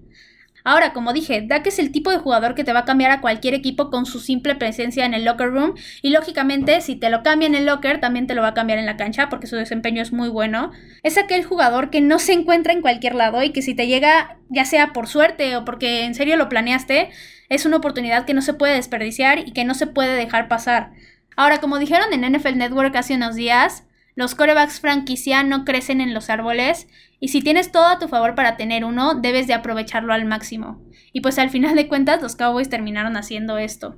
Ahora, 0.69 0.93
como 0.93 1.15
dije, 1.15 1.41
Dak 1.41 1.67
es 1.67 1.79
el 1.79 1.91
tipo 1.93 2.11
de 2.11 2.19
jugador 2.19 2.55
que 2.55 2.63
te 2.63 2.75
va 2.75 2.81
a 2.81 2.85
cambiar 2.85 3.11
a 3.11 3.23
cualquier 3.23 3.55
equipo 3.55 3.89
con 3.89 4.05
su 4.05 4.21
simple 4.21 4.55
presencia 4.55 5.07
en 5.07 5.15
el 5.15 5.25
locker 5.25 5.51
room 5.51 5.73
y 6.03 6.11
lógicamente 6.11 6.83
si 6.83 6.95
te 6.95 7.09
lo 7.09 7.23
cambia 7.23 7.47
en 7.47 7.55
el 7.55 7.65
locker 7.65 8.03
también 8.03 8.27
te 8.27 8.35
lo 8.35 8.43
va 8.43 8.49
a 8.49 8.53
cambiar 8.55 8.79
en 8.79 8.85
la 8.85 8.99
cancha 8.99 9.31
porque 9.31 9.47
su 9.47 9.57
desempeño 9.57 10.03
es 10.03 10.13
muy 10.13 10.29
bueno. 10.29 10.71
Es 11.03 11.17
aquel 11.17 11.43
jugador 11.43 11.89
que 11.89 12.03
no 12.03 12.19
se 12.19 12.35
encuentra 12.35 12.75
en 12.75 12.83
cualquier 12.83 13.15
lado 13.15 13.43
y 13.43 13.49
que 13.49 13.63
si 13.63 13.73
te 13.73 13.87
llega 13.87 14.37
ya 14.51 14.67
sea 14.67 14.93
por 14.93 15.07
suerte 15.09 15.57
o 15.57 15.65
porque 15.65 16.05
en 16.05 16.15
serio 16.15 16.37
lo 16.37 16.51
planeaste, 16.51 17.09
es 17.49 17.65
una 17.65 17.79
oportunidad 17.79 18.27
que 18.27 18.35
no 18.35 18.43
se 18.43 18.53
puede 18.53 18.75
desperdiciar 18.75 19.39
y 19.39 19.53
que 19.53 19.65
no 19.65 19.73
se 19.73 19.87
puede 19.87 20.17
dejar 20.17 20.49
pasar. 20.49 20.91
Ahora, 21.35 21.61
como 21.63 21.79
dijeron 21.79 22.13
en 22.13 22.31
NFL 22.31 22.59
Network 22.59 22.95
hace 22.95 23.15
unos 23.15 23.37
días, 23.37 23.85
los 24.17 24.35
corebacks 24.35 24.81
franquicia 24.81 25.45
no 25.45 25.65
crecen 25.65 26.03
en 26.03 26.13
los 26.13 26.29
árboles 26.29 26.89
y 27.21 27.29
si 27.29 27.41
tienes 27.41 27.73
todo 27.73 27.87
a 27.87 27.99
tu 27.99 28.09
favor 28.09 28.35
para 28.35 28.57
tener 28.57 28.85
uno, 28.85 29.15
debes 29.15 29.47
de 29.47 29.55
aprovecharlo 29.55 30.13
al 30.13 30.25
máximo. 30.25 30.81
Y 31.13 31.21
pues 31.21 31.39
al 31.39 31.51
final 31.51 31.75
de 31.75 31.89
cuentas 31.89 32.23
los 32.23 32.37
Cowboys 32.37 32.69
terminaron 32.69 33.17
haciendo 33.17 33.59
esto. 33.59 33.97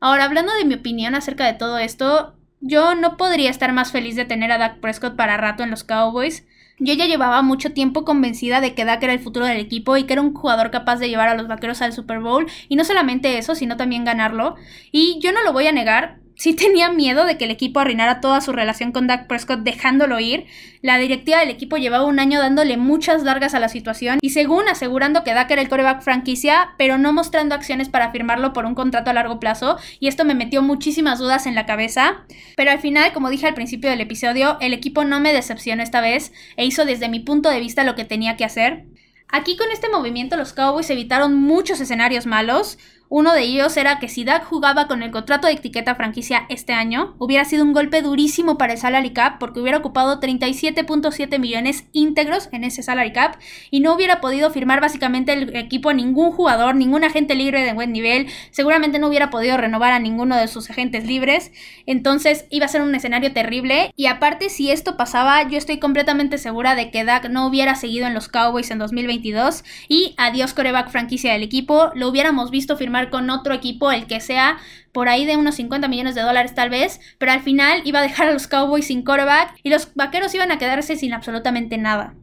Ahora, 0.00 0.24
hablando 0.24 0.54
de 0.54 0.64
mi 0.64 0.74
opinión 0.74 1.14
acerca 1.14 1.44
de 1.44 1.54
todo 1.54 1.78
esto, 1.78 2.36
yo 2.60 2.94
no 2.94 3.16
podría 3.16 3.50
estar 3.50 3.72
más 3.72 3.90
feliz 3.90 4.16
de 4.16 4.24
tener 4.24 4.52
a 4.52 4.58
Dak 4.58 4.80
Prescott 4.80 5.16
para 5.16 5.36
rato 5.36 5.62
en 5.62 5.70
los 5.70 5.84
Cowboys. 5.84 6.46
Yo 6.78 6.94
ya 6.94 7.06
llevaba 7.06 7.42
mucho 7.42 7.72
tiempo 7.72 8.04
convencida 8.04 8.60
de 8.60 8.74
que 8.74 8.84
Dak 8.84 9.02
era 9.02 9.12
el 9.12 9.20
futuro 9.20 9.46
del 9.46 9.58
equipo 9.58 9.96
y 9.96 10.04
que 10.04 10.14
era 10.14 10.22
un 10.22 10.32
jugador 10.32 10.70
capaz 10.70 10.96
de 10.96 11.08
llevar 11.08 11.28
a 11.28 11.34
los 11.34 11.48
vaqueros 11.48 11.82
al 11.82 11.92
Super 11.92 12.20
Bowl. 12.20 12.46
Y 12.68 12.76
no 12.76 12.84
solamente 12.84 13.36
eso, 13.36 13.54
sino 13.54 13.76
también 13.76 14.04
ganarlo. 14.04 14.54
Y 14.92 15.18
yo 15.20 15.32
no 15.32 15.42
lo 15.42 15.52
voy 15.52 15.66
a 15.66 15.72
negar, 15.72 16.19
sí 16.40 16.54
tenía 16.54 16.90
miedo 16.90 17.26
de 17.26 17.36
que 17.36 17.44
el 17.44 17.50
equipo 17.50 17.80
arruinara 17.80 18.22
toda 18.22 18.40
su 18.40 18.52
relación 18.52 18.92
con 18.92 19.06
Dak 19.06 19.26
Prescott 19.26 19.60
dejándolo 19.60 20.18
ir. 20.20 20.46
La 20.80 20.96
directiva 20.96 21.38
del 21.38 21.50
equipo 21.50 21.76
llevaba 21.76 22.06
un 22.06 22.18
año 22.18 22.40
dándole 22.40 22.78
muchas 22.78 23.24
largas 23.24 23.52
a 23.52 23.60
la 23.60 23.68
situación 23.68 24.18
y 24.22 24.30
según 24.30 24.66
asegurando 24.66 25.22
que 25.22 25.34
Dak 25.34 25.50
era 25.50 25.60
el 25.60 25.68
coreback 25.68 26.00
franquicia, 26.00 26.70
pero 26.78 26.96
no 26.96 27.12
mostrando 27.12 27.54
acciones 27.54 27.90
para 27.90 28.10
firmarlo 28.10 28.54
por 28.54 28.64
un 28.64 28.74
contrato 28.74 29.10
a 29.10 29.12
largo 29.12 29.38
plazo 29.38 29.76
y 29.98 30.08
esto 30.08 30.24
me 30.24 30.34
metió 30.34 30.62
muchísimas 30.62 31.18
dudas 31.18 31.44
en 31.44 31.54
la 31.54 31.66
cabeza. 31.66 32.24
Pero 32.56 32.70
al 32.70 32.78
final, 32.78 33.12
como 33.12 33.28
dije 33.28 33.46
al 33.46 33.52
principio 33.52 33.90
del 33.90 34.00
episodio, 34.00 34.56
el 34.62 34.72
equipo 34.72 35.04
no 35.04 35.20
me 35.20 35.34
decepcionó 35.34 35.82
esta 35.82 36.00
vez 36.00 36.32
e 36.56 36.64
hizo 36.64 36.86
desde 36.86 37.10
mi 37.10 37.20
punto 37.20 37.50
de 37.50 37.60
vista 37.60 37.84
lo 37.84 37.94
que 37.94 38.06
tenía 38.06 38.38
que 38.38 38.46
hacer. 38.46 38.86
Aquí 39.32 39.56
con 39.56 39.70
este 39.70 39.88
movimiento 39.88 40.36
los 40.36 40.54
Cowboys 40.54 40.90
evitaron 40.90 41.34
muchos 41.34 41.80
escenarios 41.80 42.26
malos, 42.26 42.78
uno 43.12 43.34
de 43.34 43.42
ellos 43.42 43.76
era 43.76 43.98
que 43.98 44.08
si 44.08 44.22
Dak 44.22 44.44
jugaba 44.44 44.86
con 44.86 45.02
el 45.02 45.10
contrato 45.10 45.48
de 45.48 45.54
etiqueta 45.54 45.96
franquicia 45.96 46.46
este 46.48 46.72
año, 46.72 47.16
hubiera 47.18 47.44
sido 47.44 47.64
un 47.64 47.72
golpe 47.72 48.02
durísimo 48.02 48.56
para 48.56 48.74
el 48.74 48.78
salary 48.78 49.10
cap 49.10 49.40
porque 49.40 49.58
hubiera 49.58 49.78
ocupado 49.78 50.20
37.7 50.20 51.40
millones 51.40 51.86
íntegros 51.90 52.48
en 52.52 52.62
ese 52.62 52.84
salary 52.84 53.12
cap 53.12 53.34
y 53.72 53.80
no 53.80 53.94
hubiera 53.94 54.20
podido 54.20 54.48
firmar 54.52 54.80
básicamente 54.80 55.32
el 55.32 55.56
equipo 55.56 55.90
a 55.90 55.92
ningún 55.92 56.30
jugador, 56.30 56.76
ningún 56.76 57.02
agente 57.02 57.34
libre 57.34 57.64
de 57.64 57.72
buen 57.72 57.90
nivel, 57.90 58.28
seguramente 58.52 59.00
no 59.00 59.08
hubiera 59.08 59.28
podido 59.28 59.56
renovar 59.56 59.90
a 59.90 59.98
ninguno 59.98 60.36
de 60.36 60.46
sus 60.46 60.70
agentes 60.70 61.04
libres, 61.04 61.50
entonces 61.86 62.46
iba 62.48 62.66
a 62.66 62.68
ser 62.68 62.80
un 62.80 62.94
escenario 62.94 63.32
terrible 63.32 63.90
y 63.96 64.06
aparte 64.06 64.50
si 64.50 64.70
esto 64.70 64.96
pasaba 64.96 65.48
yo 65.48 65.58
estoy 65.58 65.80
completamente 65.80 66.38
segura 66.38 66.76
de 66.76 66.92
que 66.92 67.04
Dak 67.04 67.28
no 67.28 67.48
hubiera 67.48 67.74
seguido 67.74 68.06
en 68.06 68.14
los 68.14 68.28
Cowboys 68.28 68.70
en 68.70 68.78
2022 68.78 69.64
y 69.88 70.14
adiós 70.16 70.54
coreback 70.54 70.90
franquicia 70.90 71.32
del 71.32 71.42
equipo, 71.42 71.90
lo 71.96 72.06
hubiéramos 72.06 72.52
visto 72.52 72.76
firmar 72.76 72.99
con 73.08 73.30
otro 73.30 73.54
equipo, 73.54 73.90
el 73.90 74.06
que 74.06 74.20
sea, 74.20 74.58
por 74.92 75.08
ahí 75.08 75.24
de 75.24 75.38
unos 75.38 75.54
50 75.54 75.88
millones 75.88 76.14
de 76.14 76.20
dólares 76.20 76.54
tal 76.54 76.68
vez, 76.68 77.00
pero 77.16 77.32
al 77.32 77.40
final 77.40 77.80
iba 77.84 78.00
a 78.00 78.02
dejar 78.02 78.28
a 78.28 78.32
los 78.32 78.46
Cowboys 78.46 78.88
sin 78.88 79.04
quarterback 79.04 79.56
y 79.62 79.70
los 79.70 79.94
vaqueros 79.94 80.34
iban 80.34 80.52
a 80.52 80.58
quedarse 80.58 80.96
sin 80.96 81.14
absolutamente 81.14 81.78
nada. 81.78 82.14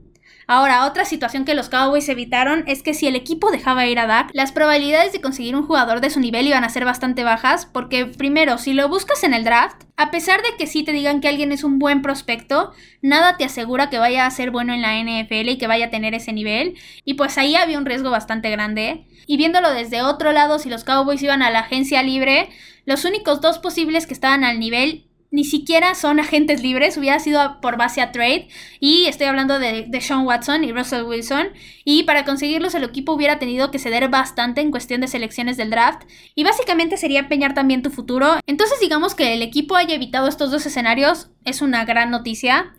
Ahora, 0.50 0.86
otra 0.86 1.04
situación 1.04 1.44
que 1.44 1.56
los 1.56 1.68
Cowboys 1.68 2.08
evitaron 2.08 2.64
es 2.68 2.82
que 2.82 2.94
si 2.94 3.06
el 3.06 3.18
equipo 3.18 3.52
dejaba 3.52 3.86
ir 3.86 4.00
a 4.00 4.08
Dak, 4.08 4.30
las 4.32 4.54
probabilidades 4.54 5.12
de 5.12 5.20
conseguir 5.20 5.58
un 5.58 5.68
jugador 5.68 6.00
de 6.00 6.10
su 6.10 6.22
nivel 6.22 6.48
iban 6.48 6.64
a 6.64 6.70
ser 6.70 6.86
bastante 6.86 7.26
bajas, 7.26 7.66
porque 7.66 8.06
primero, 8.06 8.58
si 8.58 8.72
lo 8.72 8.88
buscas 8.88 9.26
en 9.26 9.34
el 9.34 9.44
draft, 9.44 9.84
a 9.98 10.10
pesar 10.10 10.42
de 10.42 10.56
que 10.58 10.66
sí 10.66 10.84
te 10.84 10.94
digan 10.94 11.20
que 11.20 11.28
alguien 11.28 11.52
es 11.52 11.66
un 11.66 11.80
buen 11.80 12.02
prospecto, 12.02 12.72
nada 13.02 13.36
te 13.36 13.44
asegura 13.44 13.90
que 13.90 14.00
vaya 14.00 14.26
a 14.26 14.32
ser 14.32 14.52
bueno 14.52 14.74
en 14.74 14.82
la 14.82 14.96
NFL 14.98 15.50
y 15.50 15.58
que 15.58 15.68
vaya 15.68 15.88
a 15.88 15.90
tener 15.90 16.14
ese 16.14 16.32
nivel, 16.32 16.76
y 17.04 17.16
pues 17.16 17.38
ahí 17.38 17.58
había 17.58 17.78
un 17.78 17.86
riesgo 17.86 18.10
bastante 18.10 18.50
grande. 18.50 19.06
Y 19.26 19.36
viéndolo 19.36 19.74
desde 19.74 20.02
otro 20.02 20.32
lado, 20.32 20.60
si 20.60 20.70
los 20.70 20.86
Cowboys 20.86 21.22
iban 21.22 21.42
a 21.42 21.52
la 21.52 21.60
agencia 21.60 22.02
libre, 22.04 22.48
los 22.86 23.04
únicos 23.04 23.42
dos 23.42 23.60
posibles 23.60 24.08
que 24.08 24.14
estaban 24.14 24.46
al 24.46 24.62
nivel 24.62 25.07
ni 25.30 25.44
siquiera 25.44 25.94
son 25.94 26.20
agentes 26.20 26.62
libres, 26.62 26.98
hubiera 26.98 27.20
sido 27.20 27.60
por 27.62 27.78
base 27.78 28.02
a 28.02 28.12
trade. 28.12 28.48
Y 28.80 29.06
estoy 29.06 29.28
hablando 29.28 29.60
de, 29.60 29.86
de, 29.88 30.02
Sean 30.02 30.26
Watson 30.26 30.64
y 30.64 30.72
Russell 30.72 31.04
Wilson. 31.04 31.50
Y 31.84 32.04
para 32.04 32.26
conseguirlos, 32.26 32.76
el 32.76 32.84
equipo 32.84 33.14
hubiera 33.14 33.40
tenido 33.40 33.70
que 33.70 33.80
ceder 33.80 34.08
bastante 34.10 34.62
en 34.62 34.72
cuestión 34.72 35.02
de 35.02 35.08
selecciones 35.08 35.58
del 35.58 35.70
draft. 35.70 36.04
Y 36.36 36.44
básicamente 36.44 36.98
sería 36.98 37.20
empeñar 37.20 37.54
también 37.54 37.82
tu 37.82 37.90
futuro. 37.90 38.40
Entonces, 38.48 38.80
digamos 38.80 39.16
que 39.16 39.34
el 39.34 39.42
equipo 39.42 39.76
haya 39.76 39.96
evitado 39.96 40.28
estos 40.28 40.52
dos 40.52 40.66
escenarios 40.66 41.30
es 41.44 41.62
una 41.62 41.84
gran 41.86 42.10
noticia. 42.10 42.74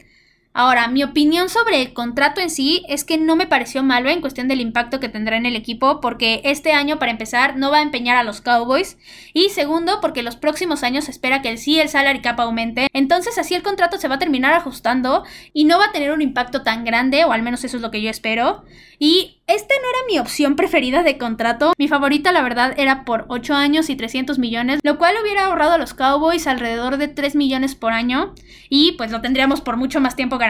Ahora, 0.60 0.88
mi 0.88 1.04
opinión 1.04 1.48
sobre 1.48 1.80
el 1.80 1.92
contrato 1.92 2.40
en 2.40 2.50
sí 2.50 2.84
es 2.88 3.04
que 3.04 3.16
no 3.16 3.36
me 3.36 3.46
pareció 3.46 3.84
malo 3.84 4.10
en 4.10 4.20
cuestión 4.20 4.48
del 4.48 4.60
impacto 4.60 4.98
que 4.98 5.08
tendrá 5.08 5.36
en 5.36 5.46
el 5.46 5.54
equipo, 5.54 6.00
porque 6.00 6.40
este 6.42 6.72
año, 6.72 6.98
para 6.98 7.12
empezar, 7.12 7.56
no 7.56 7.70
va 7.70 7.78
a 7.78 7.82
empeñar 7.82 8.16
a 8.16 8.24
los 8.24 8.40
Cowboys. 8.40 8.98
Y 9.32 9.50
segundo, 9.50 10.00
porque 10.00 10.24
los 10.24 10.34
próximos 10.34 10.82
años 10.82 11.04
se 11.04 11.12
espera 11.12 11.42
que 11.42 11.50
el 11.50 11.58
sí 11.58 11.78
el 11.78 11.88
salary 11.88 12.22
cap 12.22 12.40
aumente. 12.40 12.88
Entonces, 12.92 13.38
así 13.38 13.54
el 13.54 13.62
contrato 13.62 13.98
se 13.98 14.08
va 14.08 14.16
a 14.16 14.18
terminar 14.18 14.52
ajustando 14.52 15.22
y 15.52 15.62
no 15.62 15.78
va 15.78 15.84
a 15.84 15.92
tener 15.92 16.10
un 16.10 16.22
impacto 16.22 16.62
tan 16.62 16.84
grande, 16.84 17.24
o 17.24 17.30
al 17.30 17.42
menos 17.42 17.62
eso 17.62 17.76
es 17.76 17.82
lo 17.84 17.92
que 17.92 18.02
yo 18.02 18.10
espero. 18.10 18.64
Y 18.98 19.38
esta 19.46 19.74
no 19.80 19.88
era 19.88 20.06
mi 20.08 20.18
opción 20.18 20.56
preferida 20.56 21.04
de 21.04 21.18
contrato. 21.18 21.72
Mi 21.78 21.86
favorita, 21.86 22.32
la 22.32 22.42
verdad, 22.42 22.74
era 22.76 23.04
por 23.04 23.26
8 23.28 23.54
años 23.54 23.90
y 23.90 23.96
300 23.96 24.40
millones, 24.40 24.80
lo 24.82 24.98
cual 24.98 25.14
hubiera 25.22 25.46
ahorrado 25.46 25.72
a 25.74 25.78
los 25.78 25.94
Cowboys 25.94 26.48
alrededor 26.48 26.96
de 26.96 27.06
3 27.06 27.36
millones 27.36 27.76
por 27.76 27.92
año. 27.92 28.34
Y 28.68 28.92
pues 28.92 29.12
lo 29.12 29.20
tendríamos 29.20 29.60
por 29.60 29.76
mucho 29.76 30.00
más 30.00 30.16
tiempo 30.16 30.36
garantizado, 30.36 30.47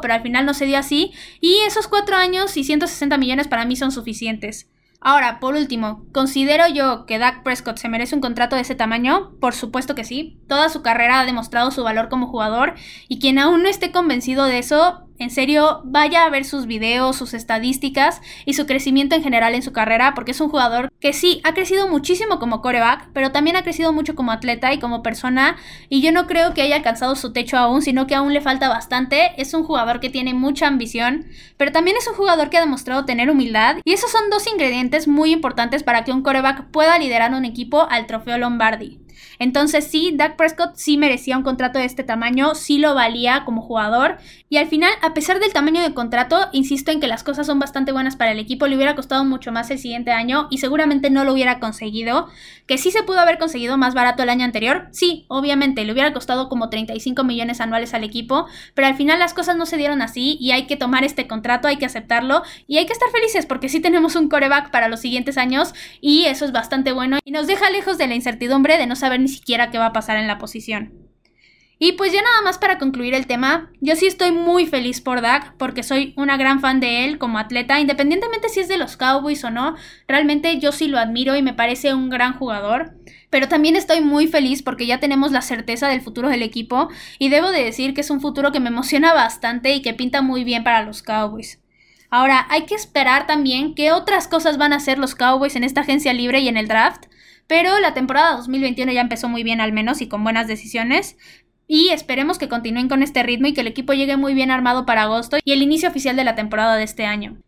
pero 0.00 0.14
al 0.14 0.22
final 0.22 0.46
no 0.46 0.54
se 0.54 0.66
dio 0.66 0.78
así. 0.78 1.12
Y 1.40 1.58
esos 1.66 1.88
4 1.88 2.16
años 2.16 2.56
y 2.56 2.64
160 2.64 3.16
millones 3.18 3.48
para 3.48 3.64
mí 3.64 3.76
son 3.76 3.92
suficientes. 3.92 4.68
Ahora, 5.04 5.40
por 5.40 5.56
último, 5.56 6.06
¿considero 6.12 6.68
yo 6.68 7.06
que 7.06 7.18
Dak 7.18 7.42
Prescott 7.42 7.78
se 7.78 7.88
merece 7.88 8.14
un 8.14 8.20
contrato 8.20 8.54
de 8.54 8.62
ese 8.62 8.76
tamaño? 8.76 9.32
Por 9.40 9.52
supuesto 9.52 9.96
que 9.96 10.04
sí. 10.04 10.38
Toda 10.46 10.68
su 10.68 10.82
carrera 10.82 11.18
ha 11.18 11.26
demostrado 11.26 11.72
su 11.72 11.82
valor 11.82 12.08
como 12.08 12.28
jugador 12.28 12.74
y 13.08 13.18
quien 13.18 13.40
aún 13.40 13.64
no 13.64 13.68
esté 13.68 13.90
convencido 13.90 14.44
de 14.44 14.58
eso, 14.58 15.08
en 15.18 15.30
serio, 15.30 15.82
vaya 15.84 16.24
a 16.24 16.30
ver 16.30 16.44
sus 16.44 16.66
videos, 16.66 17.16
sus 17.16 17.34
estadísticas 17.34 18.20
y 18.44 18.54
su 18.54 18.66
crecimiento 18.66 19.14
en 19.14 19.22
general 19.22 19.54
en 19.54 19.62
su 19.62 19.72
carrera, 19.72 20.14
porque 20.14 20.32
es 20.32 20.40
un 20.40 20.48
jugador 20.48 20.92
que 21.00 21.12
sí, 21.12 21.40
ha 21.44 21.54
crecido 21.54 21.88
muchísimo 21.88 22.38
como 22.38 22.60
coreback, 22.60 23.10
pero 23.12 23.32
también 23.32 23.56
ha 23.56 23.62
crecido 23.62 23.92
mucho 23.92 24.14
como 24.14 24.32
atleta 24.32 24.72
y 24.72 24.78
como 24.78 25.02
persona, 25.02 25.56
y 25.88 26.02
yo 26.02 26.12
no 26.12 26.26
creo 26.26 26.54
que 26.54 26.62
haya 26.62 26.76
alcanzado 26.76 27.14
su 27.16 27.32
techo 27.32 27.56
aún, 27.56 27.82
sino 27.82 28.06
que 28.06 28.14
aún 28.14 28.32
le 28.32 28.40
falta 28.40 28.68
bastante. 28.68 29.32
Es 29.36 29.54
un 29.54 29.64
jugador 29.64 30.00
que 30.00 30.10
tiene 30.10 30.34
mucha 30.34 30.66
ambición, 30.66 31.26
pero 31.56 31.72
también 31.72 31.96
es 31.96 32.08
un 32.08 32.14
jugador 32.14 32.50
que 32.50 32.58
ha 32.58 32.60
demostrado 32.60 33.04
tener 33.04 33.30
humildad, 33.30 33.76
y 33.84 33.92
esos 33.92 34.10
son 34.10 34.30
dos 34.30 34.46
ingredientes 34.46 35.08
muy 35.08 35.32
importantes 35.32 35.82
para 35.82 36.04
que 36.04 36.12
un 36.12 36.22
coreback 36.22 36.70
pueda 36.70 36.98
liderar 36.98 37.32
un 37.32 37.44
equipo 37.44 37.86
al 37.90 38.06
trofeo 38.06 38.38
Lombardi. 38.38 38.98
Entonces 39.38 39.86
sí, 39.88 40.12
Dak 40.14 40.36
Prescott 40.36 40.76
sí 40.76 40.96
merecía 40.96 41.36
un 41.36 41.42
contrato 41.42 41.78
de 41.78 41.84
este 41.84 42.04
tamaño, 42.04 42.54
sí 42.54 42.78
lo 42.78 42.94
valía 42.94 43.44
como 43.44 43.62
jugador. 43.62 44.18
Y 44.52 44.58
al 44.58 44.66
final, 44.66 44.92
a 45.00 45.14
pesar 45.14 45.40
del 45.40 45.54
tamaño 45.54 45.80
del 45.80 45.94
contrato, 45.94 46.50
insisto 46.52 46.90
en 46.90 47.00
que 47.00 47.06
las 47.06 47.24
cosas 47.24 47.46
son 47.46 47.58
bastante 47.58 47.90
buenas 47.90 48.16
para 48.16 48.32
el 48.32 48.38
equipo, 48.38 48.66
le 48.66 48.76
hubiera 48.76 48.94
costado 48.94 49.24
mucho 49.24 49.50
más 49.50 49.70
el 49.70 49.78
siguiente 49.78 50.10
año 50.10 50.46
y 50.50 50.58
seguramente 50.58 51.08
no 51.08 51.24
lo 51.24 51.32
hubiera 51.32 51.58
conseguido. 51.58 52.28
Que 52.66 52.76
sí 52.76 52.90
se 52.90 53.02
pudo 53.02 53.20
haber 53.20 53.38
conseguido 53.38 53.78
más 53.78 53.94
barato 53.94 54.22
el 54.22 54.28
año 54.28 54.44
anterior, 54.44 54.88
sí, 54.92 55.24
obviamente, 55.28 55.86
le 55.86 55.92
hubiera 55.94 56.12
costado 56.12 56.50
como 56.50 56.68
35 56.68 57.24
millones 57.24 57.62
anuales 57.62 57.94
al 57.94 58.04
equipo, 58.04 58.44
pero 58.74 58.88
al 58.88 58.94
final 58.94 59.18
las 59.20 59.32
cosas 59.32 59.56
no 59.56 59.64
se 59.64 59.78
dieron 59.78 60.02
así 60.02 60.36
y 60.38 60.50
hay 60.50 60.66
que 60.66 60.76
tomar 60.76 61.02
este 61.02 61.26
contrato, 61.26 61.66
hay 61.66 61.78
que 61.78 61.86
aceptarlo 61.86 62.42
y 62.66 62.76
hay 62.76 62.84
que 62.84 62.92
estar 62.92 63.08
felices 63.08 63.46
porque 63.46 63.70
sí 63.70 63.80
tenemos 63.80 64.16
un 64.16 64.28
coreback 64.28 64.70
para 64.70 64.88
los 64.88 65.00
siguientes 65.00 65.38
años 65.38 65.72
y 66.02 66.26
eso 66.26 66.44
es 66.44 66.52
bastante 66.52 66.92
bueno 66.92 67.20
y 67.24 67.30
nos 67.30 67.46
deja 67.46 67.70
lejos 67.70 67.96
de 67.96 68.06
la 68.06 68.16
incertidumbre 68.16 68.76
de 68.76 68.86
no 68.86 68.96
saber 68.96 69.18
ni 69.18 69.28
siquiera 69.28 69.70
qué 69.70 69.78
va 69.78 69.86
a 69.86 69.92
pasar 69.94 70.18
en 70.18 70.26
la 70.26 70.36
posición. 70.36 71.11
Y 71.84 71.94
pues 71.94 72.12
ya 72.12 72.22
nada 72.22 72.42
más 72.42 72.58
para 72.58 72.78
concluir 72.78 73.12
el 73.12 73.26
tema, 73.26 73.72
yo 73.80 73.96
sí 73.96 74.06
estoy 74.06 74.30
muy 74.30 74.66
feliz 74.66 75.00
por 75.00 75.20
Dak 75.20 75.56
porque 75.56 75.82
soy 75.82 76.14
una 76.16 76.36
gran 76.36 76.60
fan 76.60 76.78
de 76.78 77.04
él 77.04 77.18
como 77.18 77.40
atleta, 77.40 77.80
independientemente 77.80 78.48
si 78.50 78.60
es 78.60 78.68
de 78.68 78.78
los 78.78 78.96
Cowboys 78.96 79.42
o 79.42 79.50
no, 79.50 79.74
realmente 80.06 80.60
yo 80.60 80.70
sí 80.70 80.86
lo 80.86 81.00
admiro 81.00 81.34
y 81.34 81.42
me 81.42 81.54
parece 81.54 81.92
un 81.92 82.08
gran 82.08 82.34
jugador. 82.34 82.94
Pero 83.30 83.48
también 83.48 83.74
estoy 83.74 84.00
muy 84.00 84.28
feliz 84.28 84.62
porque 84.62 84.86
ya 84.86 85.00
tenemos 85.00 85.32
la 85.32 85.42
certeza 85.42 85.88
del 85.88 86.02
futuro 86.02 86.28
del 86.28 86.42
equipo 86.42 86.88
y 87.18 87.30
debo 87.30 87.50
de 87.50 87.64
decir 87.64 87.94
que 87.94 88.02
es 88.02 88.10
un 88.10 88.20
futuro 88.20 88.52
que 88.52 88.60
me 88.60 88.68
emociona 88.68 89.12
bastante 89.12 89.74
y 89.74 89.82
que 89.82 89.92
pinta 89.92 90.22
muy 90.22 90.44
bien 90.44 90.62
para 90.62 90.84
los 90.84 91.02
Cowboys. 91.02 91.60
Ahora, 92.10 92.46
hay 92.48 92.62
que 92.66 92.76
esperar 92.76 93.26
también 93.26 93.74
qué 93.74 93.90
otras 93.90 94.28
cosas 94.28 94.56
van 94.56 94.72
a 94.72 94.76
hacer 94.76 94.98
los 94.98 95.16
Cowboys 95.16 95.56
en 95.56 95.64
esta 95.64 95.80
agencia 95.80 96.12
libre 96.12 96.38
y 96.38 96.46
en 96.46 96.58
el 96.58 96.68
draft. 96.68 97.06
Pero 97.46 97.80
la 97.80 97.92
temporada 97.92 98.36
2021 98.36 98.92
ya 98.92 99.00
empezó 99.00 99.28
muy 99.28 99.42
bien 99.42 99.60
al 99.60 99.72
menos 99.72 100.00
y 100.00 100.08
con 100.08 100.24
buenas 100.24 100.46
decisiones. 100.46 101.16
Y 101.66 101.88
esperemos 101.90 102.38
que 102.38 102.48
continúen 102.48 102.88
con 102.88 103.02
este 103.02 103.22
ritmo 103.22 103.46
y 103.46 103.54
que 103.54 103.62
el 103.62 103.66
equipo 103.66 103.92
llegue 103.92 104.16
muy 104.16 104.34
bien 104.34 104.50
armado 104.50 104.84
para 104.84 105.02
agosto 105.02 105.38
y 105.44 105.52
el 105.52 105.62
inicio 105.62 105.88
oficial 105.88 106.16
de 106.16 106.24
la 106.24 106.34
temporada 106.34 106.76
de 106.76 106.84
este 106.84 107.06
año. 107.06 107.38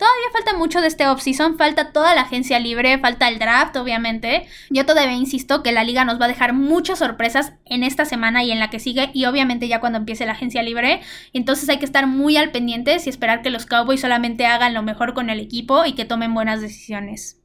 Todavía 0.00 0.30
falta 0.32 0.56
mucho 0.56 0.80
de 0.80 0.86
este 0.86 1.06
offseason, 1.06 1.58
falta 1.58 1.92
toda 1.92 2.14
la 2.14 2.22
agencia 2.22 2.58
libre, 2.58 2.98
falta 3.00 3.28
el 3.28 3.38
draft, 3.38 3.76
obviamente. 3.76 4.46
Yo 4.70 4.86
todavía 4.86 5.12
insisto 5.12 5.62
que 5.62 5.72
la 5.72 5.84
liga 5.84 6.06
nos 6.06 6.18
va 6.18 6.24
a 6.24 6.28
dejar 6.28 6.54
muchas 6.54 7.00
sorpresas 7.00 7.52
en 7.66 7.82
esta 7.82 8.06
semana 8.06 8.42
y 8.42 8.50
en 8.50 8.60
la 8.60 8.70
que 8.70 8.80
sigue, 8.80 9.10
y 9.12 9.26
obviamente 9.26 9.68
ya 9.68 9.78
cuando 9.78 9.98
empiece 9.98 10.24
la 10.24 10.32
agencia 10.32 10.62
libre. 10.62 11.02
Entonces 11.34 11.68
hay 11.68 11.78
que 11.78 11.84
estar 11.84 12.06
muy 12.06 12.38
al 12.38 12.50
pendientes 12.50 13.06
y 13.06 13.10
esperar 13.10 13.42
que 13.42 13.50
los 13.50 13.66
Cowboys 13.66 14.00
solamente 14.00 14.46
hagan 14.46 14.72
lo 14.72 14.82
mejor 14.82 15.12
con 15.12 15.28
el 15.28 15.38
equipo 15.38 15.84
y 15.84 15.92
que 15.92 16.06
tomen 16.06 16.32
buenas 16.32 16.62
decisiones. 16.62 17.38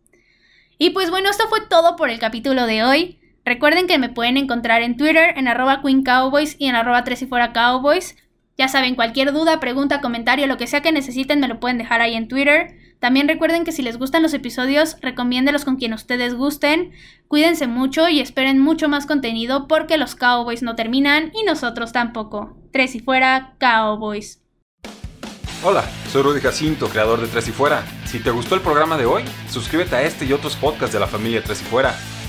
Y 0.78 0.92
pues 0.92 1.10
bueno, 1.10 1.30
esto 1.30 1.50
fue 1.50 1.60
todo 1.68 1.98
por 1.98 2.10
el 2.10 2.20
capítulo 2.20 2.68
de 2.68 2.86
hoy. 2.86 3.20
Recuerden 3.46 3.86
que 3.86 4.00
me 4.00 4.10
pueden 4.10 4.38
encontrar 4.38 4.82
en 4.82 4.98
Twitter 4.98 5.38
en 5.38 5.48
arroba 5.48 5.84
Queen 5.84 6.04
Cowboys 6.04 6.56
y 6.58 6.66
en 6.66 6.76
arroba 6.76 7.04
tres 7.04 7.22
y 7.22 7.28
fuera 7.28 7.54
Cowboys. 7.54 8.16
Ya 8.58 8.68
saben, 8.68 8.96
cualquier 8.96 9.34
duda, 9.34 9.60
pregunta, 9.60 10.02
comentario, 10.02 10.48
lo 10.48 10.58
que 10.58 10.66
sea 10.66 10.82
que 10.82 10.92
necesiten, 10.92 11.40
me 11.40 11.48
lo 11.48 11.60
pueden 11.60 11.78
dejar 11.78 12.02
ahí 12.02 12.16
en 12.16 12.28
Twitter. 12.28 12.76
También 13.00 13.28
recuerden 13.28 13.64
que 13.64 13.72
si 13.72 13.84
les 13.84 14.00
gustan 14.00 14.24
los 14.24 14.34
episodios, 14.34 14.98
recomiéndelos 15.02 15.64
con 15.64 15.76
quien 15.76 15.94
ustedes 15.94 16.34
gusten. 16.34 16.94
Cuídense 17.28 17.68
mucho 17.68 18.10
y 18.10 18.20
esperen 18.20 18.58
mucho 18.58 18.90
más 18.90 19.06
contenido 19.06 19.68
porque 19.68 19.98
los 19.98 20.16
Cowboys 20.16 20.64
no 20.64 20.76
terminan 20.76 21.32
y 21.36 21.44
nosotros 21.44 21.92
tampoco. 21.92 22.58
Tres 22.72 22.96
y 22.96 23.00
fuera, 23.00 23.54
Cowboys. 23.60 24.42
Hola, 25.64 25.84
soy 26.12 26.24
Rudy 26.24 26.42
Jacinto, 26.42 26.90
creador 26.90 27.22
de 27.22 27.28
Tres 27.28 27.48
y 27.48 27.52
Fuera. 27.52 27.84
Si 28.06 28.20
te 28.20 28.32
gustó 28.32 28.56
el 28.56 28.62
programa 28.62 28.98
de 28.98 29.06
hoy, 29.06 29.24
suscríbete 29.50 29.96
a 29.96 30.02
este 30.02 30.26
y 30.26 30.34
otros 30.34 30.56
podcasts 30.56 30.94
de 30.94 31.00
la 31.00 31.08
familia 31.08 31.44
Tres 31.44 31.62
y 31.62 31.66
Fuera. 31.66 31.96